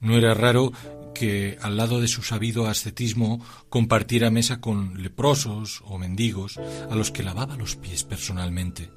[0.00, 0.72] No era raro
[1.14, 7.10] que al lado de su sabido ascetismo compartiera mesa con leprosos o mendigos a los
[7.10, 8.88] que lavaba los pies personalmente.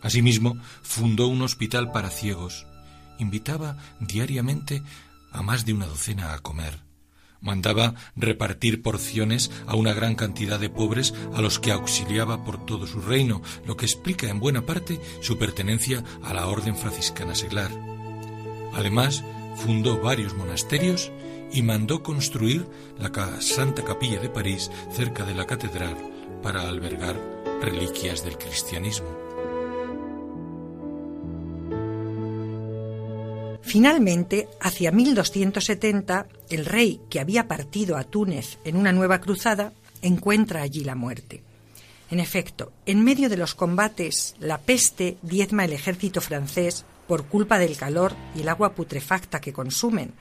[0.00, 2.66] Asimismo, fundó un hospital para ciegos.
[3.18, 4.82] Invitaba diariamente
[5.30, 6.85] a más de una docena a comer
[7.40, 12.86] Mandaba repartir porciones a una gran cantidad de pobres a los que auxiliaba por todo
[12.86, 17.70] su reino, lo que explica en buena parte su pertenencia a la orden franciscana seglar.
[18.74, 19.24] Además,
[19.56, 21.10] fundó varios monasterios
[21.52, 22.66] y mandó construir
[22.98, 23.10] la
[23.40, 25.96] Santa Capilla de París cerca de la catedral
[26.42, 27.16] para albergar
[27.62, 29.25] reliquias del cristianismo.
[33.66, 40.62] Finalmente, hacia 1270, el rey, que había partido a Túnez en una nueva cruzada, encuentra
[40.62, 41.42] allí la muerte.
[42.08, 47.58] En efecto, en medio de los combates, la peste diezma el ejército francés por culpa
[47.58, 50.12] del calor y el agua putrefacta que consumen.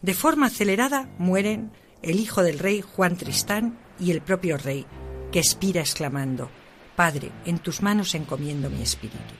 [0.00, 1.72] De forma acelerada mueren
[2.02, 4.86] el hijo del rey Juan Tristán y el propio rey,
[5.32, 6.50] que expira exclamando,
[6.94, 9.34] Padre, en tus manos encomiendo mi espíritu.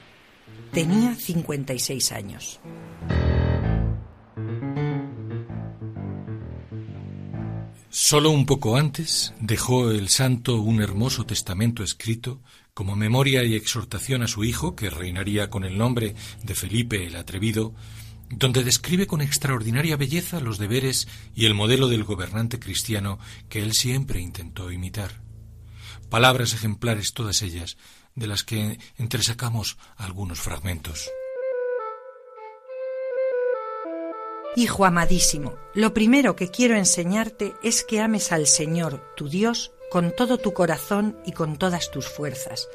[0.73, 2.59] Tenía 56 años.
[7.99, 12.39] Solo un poco antes dejó el santo un hermoso testamento escrito
[12.75, 17.15] como memoria y exhortación a su hijo, que reinaría con el nombre de Felipe el
[17.15, 17.73] Atrevido,
[18.29, 23.17] donde describe con extraordinaria belleza los deberes y el modelo del gobernante cristiano
[23.49, 25.23] que él siempre intentó imitar.
[26.07, 27.77] Palabras ejemplares todas ellas,
[28.13, 31.09] de las que entresacamos algunos fragmentos.
[34.57, 40.15] Hijo amadísimo, lo primero que quiero enseñarte es que ames al Señor, tu Dios, con
[40.15, 42.67] todo tu corazón y con todas tus fuerzas.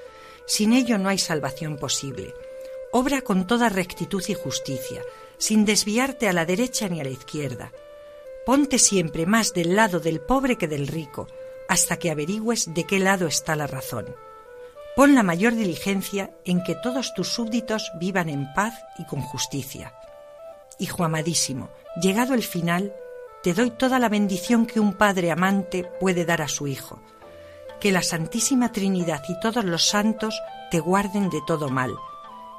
[0.47, 2.35] Sin ello no hay salvación posible.
[2.93, 5.03] Obra con toda rectitud y justicia,
[5.39, 7.73] sin desviarte a la derecha ni a la izquierda.
[8.47, 11.27] Ponte siempre más del lado del pobre que del rico,
[11.69, 14.07] hasta que averigües de qué lado está la razón.
[14.95, 19.93] Pon la mayor diligencia en que todos tus súbditos vivan en paz y con justicia
[20.79, 21.71] Hijo amadísimo,
[22.01, 22.93] llegado el final,
[23.43, 27.01] te doy toda la bendición que un padre amante puede dar a su hijo.
[27.81, 31.93] Que la Santísima Trinidad y todos los santos te guarden de todo mal,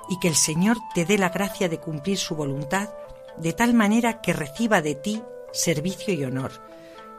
[0.10, 2.90] y que el Señor te dé la gracia de cumplir su voluntad,
[3.38, 6.52] de tal manera que reciba de ti servicio y honor,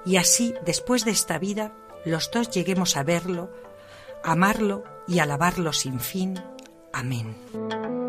[0.04, 1.72] y así, después de esta vida,
[2.04, 3.50] los dos lleguemos a verlo,
[4.22, 6.38] amarlo y alabarlo sin fin.
[6.92, 8.03] Amén.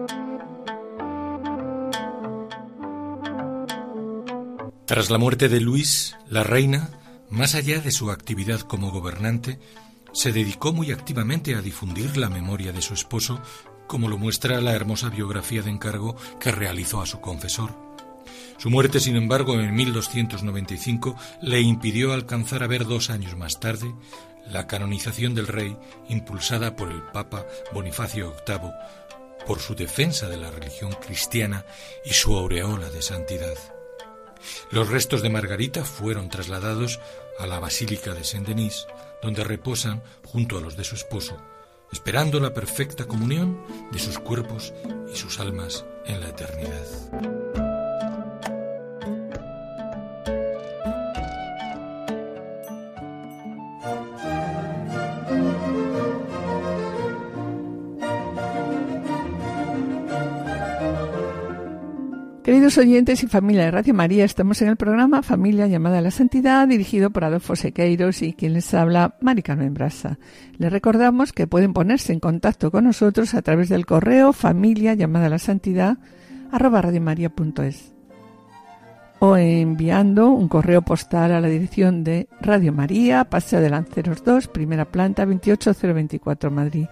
[4.85, 6.91] Tras la muerte de Luis, la reina,
[7.31, 9.57] más allá de su actividad como gobernante,
[10.13, 13.41] se dedicó muy activamente a difundir la memoria de su esposo,
[13.87, 17.75] como lo muestra la hermosa biografía de encargo que realizó a su confesor.
[18.59, 23.91] Su muerte, sin embargo, en 1295 le impidió alcanzar a ver dos años más tarde
[24.45, 25.75] la canonización del rey
[26.09, 28.71] impulsada por el Papa Bonifacio VIII
[29.47, 31.65] por su defensa de la religión cristiana
[32.05, 33.74] y su aureola de santidad.
[34.71, 36.99] Los restos de Margarita fueron trasladados
[37.39, 38.87] a la Basílica de Saint-Denis,
[39.21, 41.37] donde reposan junto a los de su esposo,
[41.91, 43.61] esperando la perfecta comunión
[43.91, 44.73] de sus cuerpos
[45.11, 47.64] y sus almas en la eternidad.
[62.45, 66.11] Queridos oyentes y familia de Radio María, estamos en el programa Familia llamada a la
[66.11, 70.19] Santidad, dirigido por Adolfo Sequeiros y quien les habla, Mari Carmen Brasa.
[70.59, 75.25] Les recordamos que pueden ponerse en contacto con nosotros a través del correo familia llamada
[75.25, 75.97] a la santidad
[76.51, 77.95] arroba radiomaria.es
[79.17, 84.49] o enviando un correo postal a la dirección de Radio María, Paseo de Lanceros 2,
[84.49, 86.85] primera planta 28024 Madrid,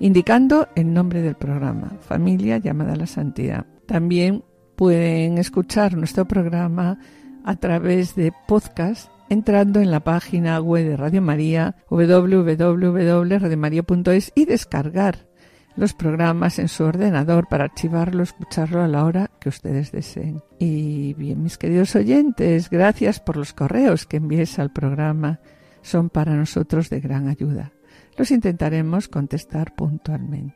[0.00, 3.64] indicando el nombre del programa, Familia llamada a la Santidad.
[3.86, 4.44] También
[4.78, 7.00] Pueden escuchar nuestro programa
[7.42, 15.26] a través de podcast entrando en la página web de Radio María www.radiomaria.es y descargar
[15.74, 20.44] los programas en su ordenador para archivarlo, escucharlo a la hora que ustedes deseen.
[20.60, 25.40] Y bien, mis queridos oyentes, gracias por los correos que envíes al programa.
[25.82, 27.72] Son para nosotros de gran ayuda.
[28.16, 30.54] Los intentaremos contestar puntualmente.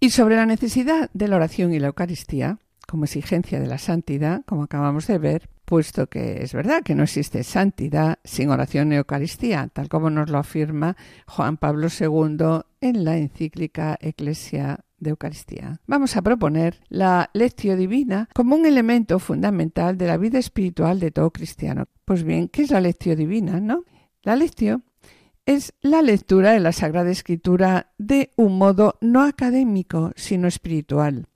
[0.00, 4.44] Y sobre la necesidad de la oración y la Eucaristía, como exigencia de la santidad,
[4.44, 8.96] como acabamos de ver, puesto que es verdad que no existe santidad sin oración y
[8.96, 10.94] Eucaristía, tal como nos lo afirma
[11.26, 15.80] Juan Pablo II en la encíclica Ecclesia Eucaristía.
[15.86, 21.10] Vamos a proponer la lectio divina como un elemento fundamental de la vida espiritual de
[21.10, 21.86] todo cristiano.
[22.04, 23.84] Pues bien, ¿qué es la lectio divina, no?
[24.22, 24.82] La lectio
[25.46, 31.26] es la lectura de la Sagrada Escritura de un modo no académico, sino espiritual,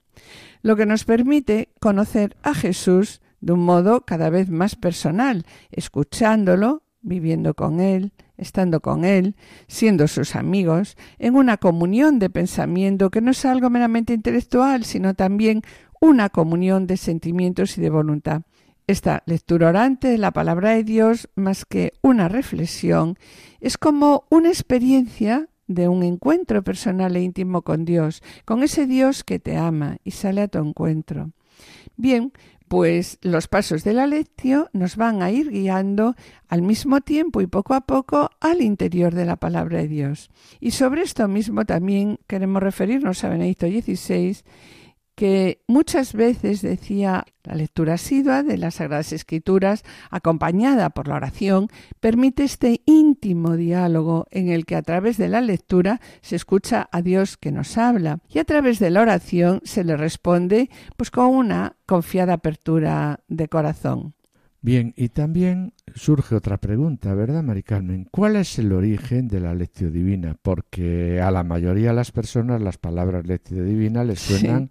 [0.61, 6.83] lo que nos permite conocer a Jesús de un modo cada vez más personal, escuchándolo,
[7.01, 9.35] viviendo con Él, estando con Él,
[9.67, 15.13] siendo sus amigos, en una comunión de pensamiento que no es algo meramente intelectual, sino
[15.13, 15.61] también
[16.01, 18.41] una comunión de sentimientos y de voluntad.
[18.87, 23.17] Esta lectura orante de la palabra de Dios, más que una reflexión,
[23.59, 29.23] es como una experiencia de un encuentro personal e íntimo con Dios, con ese Dios
[29.23, 31.31] que te ama y sale a tu encuentro.
[31.97, 32.33] Bien,
[32.69, 36.15] pues los pasos de la lección nos van a ir guiando
[36.47, 40.29] al mismo tiempo y poco a poco al interior de la palabra de Dios.
[40.59, 44.37] Y sobre esto mismo también queremos referirnos a Benedicto XVI
[45.19, 51.67] que muchas veces decía la lectura asidua de las Sagradas Escrituras, acompañada por la oración,
[51.99, 57.01] permite este íntimo diálogo en el que a través de la lectura se escucha a
[57.01, 61.35] Dios que nos habla y a través de la oración se le responde pues con
[61.35, 64.13] una confiada apertura de corazón.
[64.61, 68.07] Bien, y también surge otra pregunta, ¿verdad, Mari Carmen?
[68.09, 70.37] ¿Cuál es el origen de la lección divina?
[70.41, 74.69] Porque a la mayoría de las personas las palabras lectio divina les suenan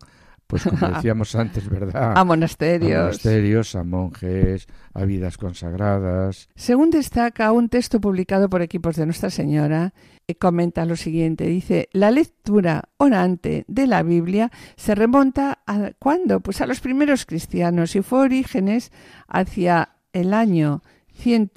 [0.49, 2.15] pues como decíamos antes, ¿verdad?
[2.17, 2.99] A monasterios.
[2.99, 6.49] A monasterios, a monjes, a vidas consagradas.
[6.57, 9.93] Según destaca un texto publicado por equipos de Nuestra Señora,
[10.27, 16.41] eh, comenta lo siguiente, dice, la lectura orante de la Biblia se remonta a ¿cuándo?
[16.41, 18.91] Pues a los primeros cristianos y fue orígenes
[19.29, 20.83] hacia el año
[21.13, 21.51] 100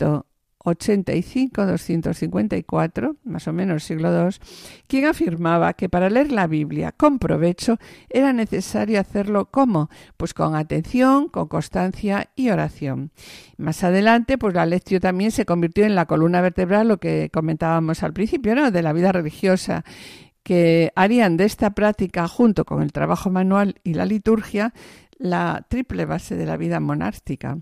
[0.64, 4.36] 85-254, más o menos siglo II,
[4.88, 7.78] quien afirmaba que para leer la Biblia con provecho
[8.10, 13.12] era necesario hacerlo como, pues con atención, con constancia y oración.
[13.58, 18.04] Más adelante, pues la lección también se convirtió en la columna vertebral, lo que comentábamos
[18.04, 18.72] al principio, ¿no?
[18.72, 19.84] de la vida religiosa
[20.44, 24.74] que harían de esta práctica, junto con el trabajo manual y la liturgia,
[25.18, 27.60] la triple base de la vida monástica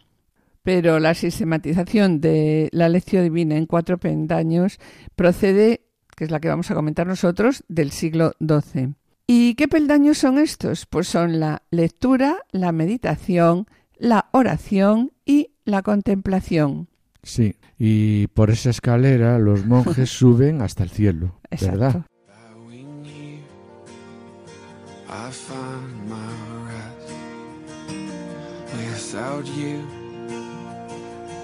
[0.64, 4.80] pero la sistematización de la lección divina en cuatro pendaños
[5.16, 5.82] procede
[6.20, 8.96] que es la que vamos a comentar nosotros, del siglo XII.
[9.26, 10.86] ¿Y qué peldaños son estos?
[10.86, 16.90] Pues son la lectura, la meditación, la oración y la contemplación.
[17.24, 22.06] Sí, y por esa escalera los monjes suben hasta el cielo, ¿verdad?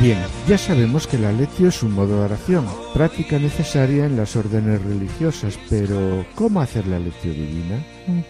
[0.00, 0.18] Bien,
[0.48, 4.82] ya sabemos que la lectio es un modo de oración, práctica necesaria en las órdenes
[4.82, 7.84] religiosas, pero ¿cómo hacer la lectio divina?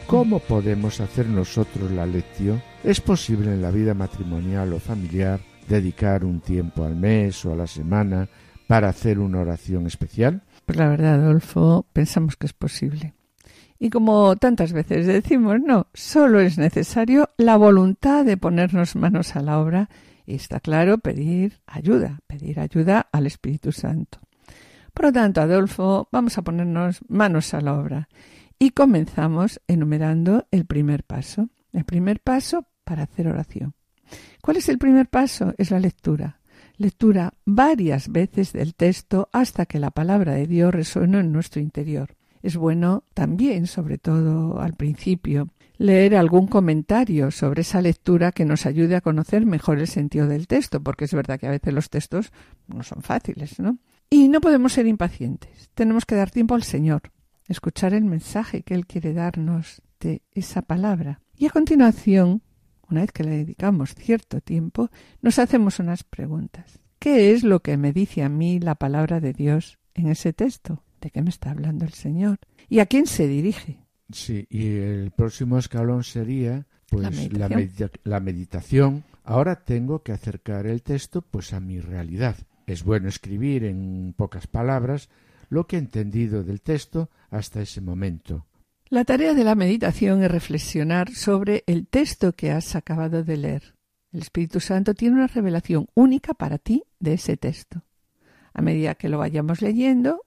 [0.09, 2.61] ¿Cómo podemos hacer nosotros la lectio?
[2.83, 5.39] ¿Es posible en la vida matrimonial o familiar
[5.69, 8.29] dedicar un tiempo al mes o a la semana
[8.71, 10.43] para hacer una oración especial?
[10.65, 13.15] Pues la verdad, Adolfo, pensamos que es posible.
[13.81, 19.43] Y como tantas veces decimos, no, solo es necesario la voluntad de ponernos manos a
[19.43, 19.91] la obra
[20.25, 24.21] y está claro pedir ayuda, pedir ayuda al Espíritu Santo.
[24.95, 28.09] Por lo tanto, Adolfo, vamos a ponernos manos a la obra
[28.57, 31.49] y comenzamos enumerando el primer paso.
[31.73, 33.75] El primer paso para hacer oración.
[34.41, 35.55] ¿Cuál es el primer paso?
[35.59, 36.40] Es la lectura.
[36.81, 42.17] Lectura varias veces del texto hasta que la palabra de Dios resuene en nuestro interior.
[42.41, 48.65] Es bueno también, sobre todo al principio, leer algún comentario sobre esa lectura que nos
[48.65, 51.91] ayude a conocer mejor el sentido del texto, porque es verdad que a veces los
[51.91, 52.33] textos
[52.67, 53.77] no son fáciles, ¿no?
[54.09, 55.69] Y no podemos ser impacientes.
[55.75, 57.13] Tenemos que dar tiempo al Señor,
[57.47, 61.21] escuchar el mensaje que Él quiere darnos de esa palabra.
[61.37, 62.41] Y a continuación,
[62.91, 64.91] una vez que le dedicamos cierto tiempo,
[65.23, 66.81] nos hacemos unas preguntas.
[66.99, 70.83] ¿Qué es lo que me dice a mí la palabra de Dios en ese texto?
[71.01, 72.39] ¿De qué me está hablando el Señor?
[72.69, 73.79] ¿Y a quién se dirige?
[74.13, 77.11] Sí, y el próximo escalón sería pues la
[77.49, 77.91] meditación.
[78.05, 79.05] La, meditación.
[79.25, 82.37] Ahora tengo que acercar el texto pues a mi realidad.
[82.67, 85.09] Es bueno escribir en pocas palabras
[85.49, 88.47] lo que he entendido del texto hasta ese momento.
[88.93, 93.77] La tarea de la meditación es reflexionar sobre el texto que has acabado de leer.
[94.11, 97.85] El Espíritu Santo tiene una revelación única para ti de ese texto.
[98.53, 100.25] A medida que lo vayamos leyendo,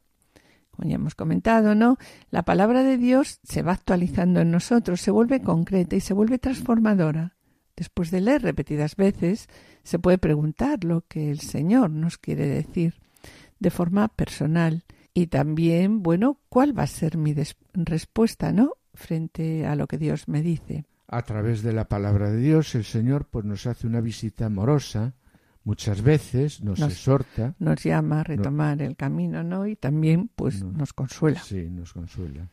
[0.71, 1.97] como ya hemos comentado, ¿no?
[2.31, 6.39] La palabra de Dios se va actualizando en nosotros, se vuelve concreta y se vuelve
[6.39, 7.35] transformadora.
[7.75, 9.49] Después de leer repetidas veces,
[9.83, 12.93] se puede preguntar lo que el Señor nos quiere decir
[13.59, 17.35] de forma personal y también, bueno, cuál va a ser mi
[17.73, 18.73] respuesta, ¿no?
[18.95, 20.85] frente a lo que Dios me dice.
[21.07, 25.15] A través de la palabra de Dios, el Señor pues nos hace una visita amorosa
[25.63, 27.55] muchas veces nos, exhorta.
[27.59, 29.67] Nos llama a retomar el camino, ¿no?
[29.67, 31.41] Y también, pues, nos consuela.
[31.41, 32.49] Sí, nos consuela.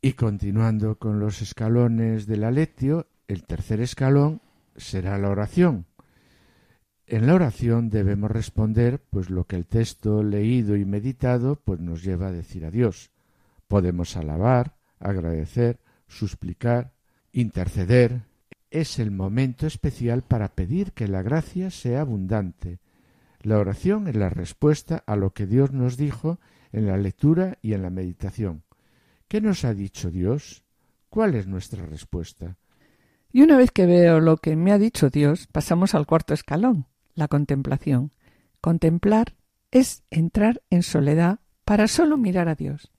[0.00, 4.40] Y continuando con los escalones de la lectio, el tercer escalón
[4.76, 5.86] será la oración.
[7.10, 12.02] En la oración debemos responder pues lo que el texto leído y meditado pues nos
[12.02, 13.12] lleva a decir a Dios.
[13.66, 16.92] Podemos alabar, agradecer, suplicar,
[17.32, 18.24] interceder,
[18.70, 22.78] es el momento especial para pedir que la gracia sea abundante.
[23.40, 26.38] La oración es la respuesta a lo que Dios nos dijo
[26.72, 28.64] en la lectura y en la meditación.
[29.28, 30.62] ¿Qué nos ha dicho Dios?
[31.08, 32.58] ¿Cuál es nuestra respuesta?
[33.32, 36.86] Y una vez que veo lo que me ha dicho Dios, pasamos al cuarto escalón,
[37.18, 38.12] la contemplación.
[38.60, 39.34] Contemplar
[39.70, 42.90] es entrar en soledad para solo mirar a Dios.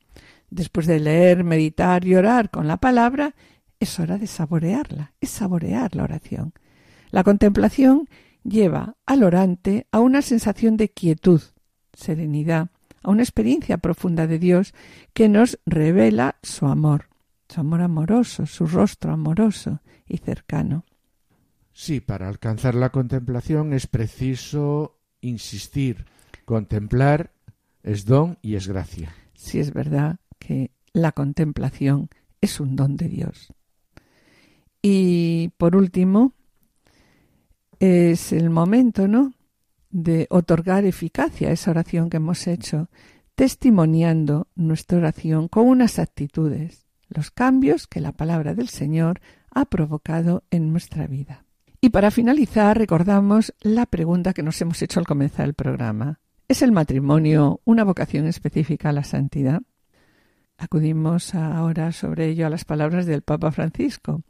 [0.50, 3.36] Después de leer, meditar y orar con la palabra,
[3.80, 6.54] es hora de saborearla, es saborear la oración.
[7.12, 8.10] La contemplación
[8.44, 11.42] lleva al orante a una sensación de quietud,
[11.94, 12.70] serenidad,
[13.02, 14.74] a una experiencia profunda de Dios
[15.14, 17.08] que nos revela su amor,
[17.48, 20.84] su amor amoroso, su rostro amoroso y cercano.
[21.80, 26.04] Sí, para alcanzar la contemplación es preciso insistir.
[26.44, 27.32] Contemplar
[27.84, 29.16] es don y es gracia.
[29.34, 32.10] Sí, es verdad que la contemplación
[32.42, 33.54] es un don de Dios.
[34.82, 36.34] Y por último,
[37.80, 39.34] es el momento, ¿no?
[39.90, 42.90] de otorgar eficacia a esa oración que hemos hecho,
[43.36, 50.44] testimoniando nuestra oración con unas actitudes, los cambios que la palabra del Señor ha provocado
[50.52, 51.46] en nuestra vida.
[51.82, 56.20] Y para finalizar, recordamos la pregunta que nos hemos hecho al comenzar el programa.
[56.50, 59.62] ¿Es el matrimonio una vocación específica a la santidad?
[60.58, 64.24] Acudimos ahora sobre ello a las palabras del Papa Francisco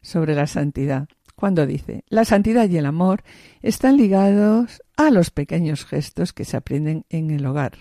[0.00, 3.24] sobre la santidad, cuando dice, la santidad y el amor
[3.62, 7.78] están ligados a los pequeños gestos que se aprenden en el hogar.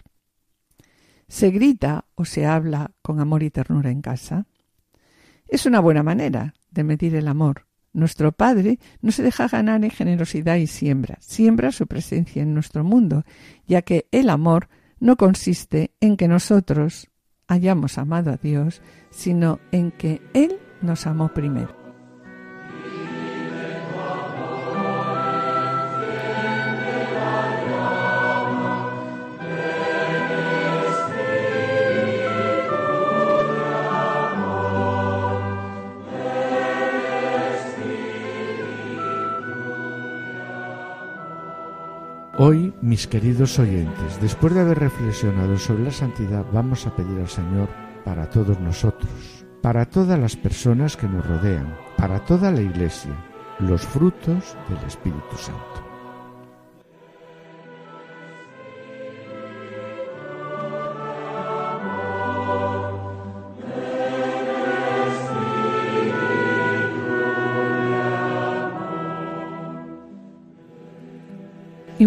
[1.27, 4.47] ¿Se grita o se habla con amor y ternura en casa?
[5.47, 7.67] Es una buena manera de medir el amor.
[7.93, 12.83] Nuestro Padre no se deja ganar en generosidad y siembra, siembra su presencia en nuestro
[12.83, 13.25] mundo,
[13.67, 14.69] ya que el amor
[14.99, 17.09] no consiste en que nosotros
[17.47, 21.80] hayamos amado a Dios, sino en que Él nos amó primero.
[42.81, 47.69] Mis queridos oyentes, después de haber reflexionado sobre la santidad, vamos a pedir al Señor
[48.03, 53.15] para todos nosotros, para todas las personas que nos rodean, para toda la Iglesia,
[53.59, 55.90] los frutos del Espíritu Santo.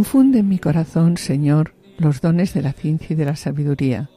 [0.05, 4.11] Infunde en mi corazón, Señor, los dones de la ciencia y de la sabiduría,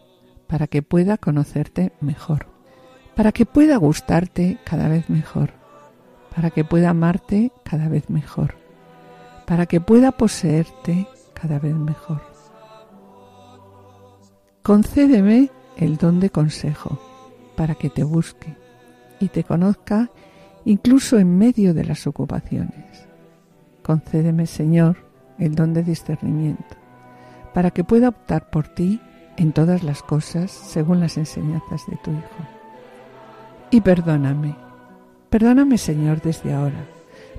[0.45, 2.47] para que pueda conocerte mejor,
[3.15, 5.51] para que pueda gustarte cada vez mejor,
[6.35, 8.55] para que pueda amarte cada vez mejor,
[9.45, 12.21] para que pueda poseerte cada vez mejor.
[14.63, 16.99] Concédeme el don de consejo,
[17.55, 18.57] para que te busque
[19.21, 20.11] y te conozca
[20.65, 23.07] incluso en medio de las ocupaciones.
[23.83, 25.06] Concédeme, Señor,
[25.39, 26.75] el don de discernimiento,
[27.53, 29.01] para que pueda optar por ti
[29.37, 32.47] en todas las cosas según las enseñanzas de tu Hijo.
[33.69, 34.55] Y perdóname,
[35.29, 36.85] perdóname Señor desde ahora,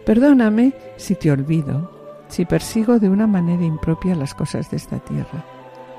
[0.05, 1.90] perdóname si te olvido,
[2.28, 5.44] si persigo de una manera impropia las cosas de esta tierra,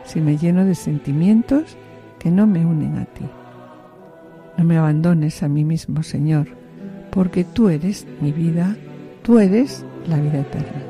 [0.03, 1.77] si me lleno de sentimientos
[2.19, 3.25] que no me unen a ti.
[4.57, 6.47] No me abandones a mí mismo, Señor,
[7.11, 8.75] porque tú eres mi vida,
[9.23, 10.88] tú eres la vida eterna.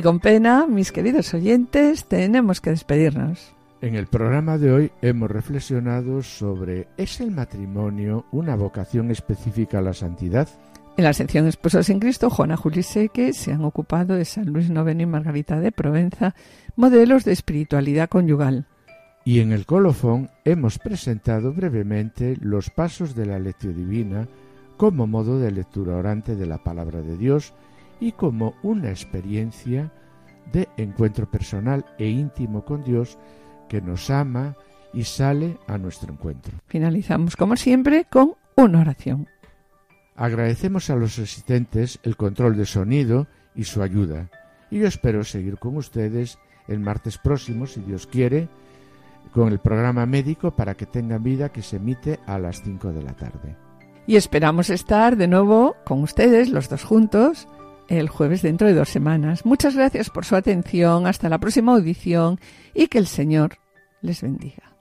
[0.00, 3.54] Y con pena, mis queridos oyentes, tenemos que despedirnos.
[3.82, 9.82] En el programa de hoy hemos reflexionado sobre ¿es el matrimonio una vocación específica a
[9.82, 10.48] la santidad?
[10.96, 14.98] En la sección Esposos en Cristo, Juana Juliseque se han ocupado de San Luis IX
[14.98, 16.34] y Margarita de Provenza,
[16.76, 18.64] modelos de espiritualidad conyugal.
[19.26, 24.28] Y en el colofón hemos presentado brevemente los pasos de la lectio divina
[24.78, 27.52] como modo de lectura orante de la palabra de Dios
[28.00, 29.92] y como una experiencia
[30.52, 33.18] de encuentro personal e íntimo con Dios
[33.68, 34.56] que nos ama
[34.92, 36.58] y sale a nuestro encuentro.
[36.66, 39.28] Finalizamos, como siempre, con una oración.
[40.16, 44.28] Agradecemos a los asistentes el control de sonido y su ayuda.
[44.70, 46.38] Y yo espero seguir con ustedes
[46.68, 48.48] el martes próximo, si Dios quiere,
[49.32, 53.02] con el programa médico para que tengan vida que se emite a las 5 de
[53.02, 53.56] la tarde.
[54.06, 57.48] Y esperamos estar de nuevo con ustedes, los dos juntos,
[57.90, 59.44] el jueves dentro de dos semanas.
[59.44, 61.06] Muchas gracias por su atención.
[61.06, 62.40] Hasta la próxima audición
[62.72, 63.58] y que el Señor
[64.00, 64.76] les bendiga.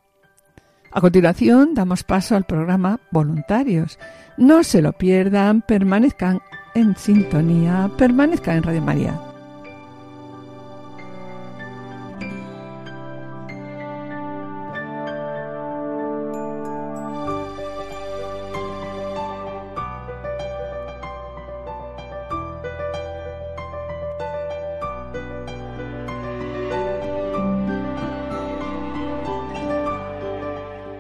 [0.92, 4.00] A continuación damos paso al programa Voluntarios.
[4.38, 6.40] No se lo pierdan, permanezcan
[6.76, 9.29] en sintonía, permanezcan en Radio María.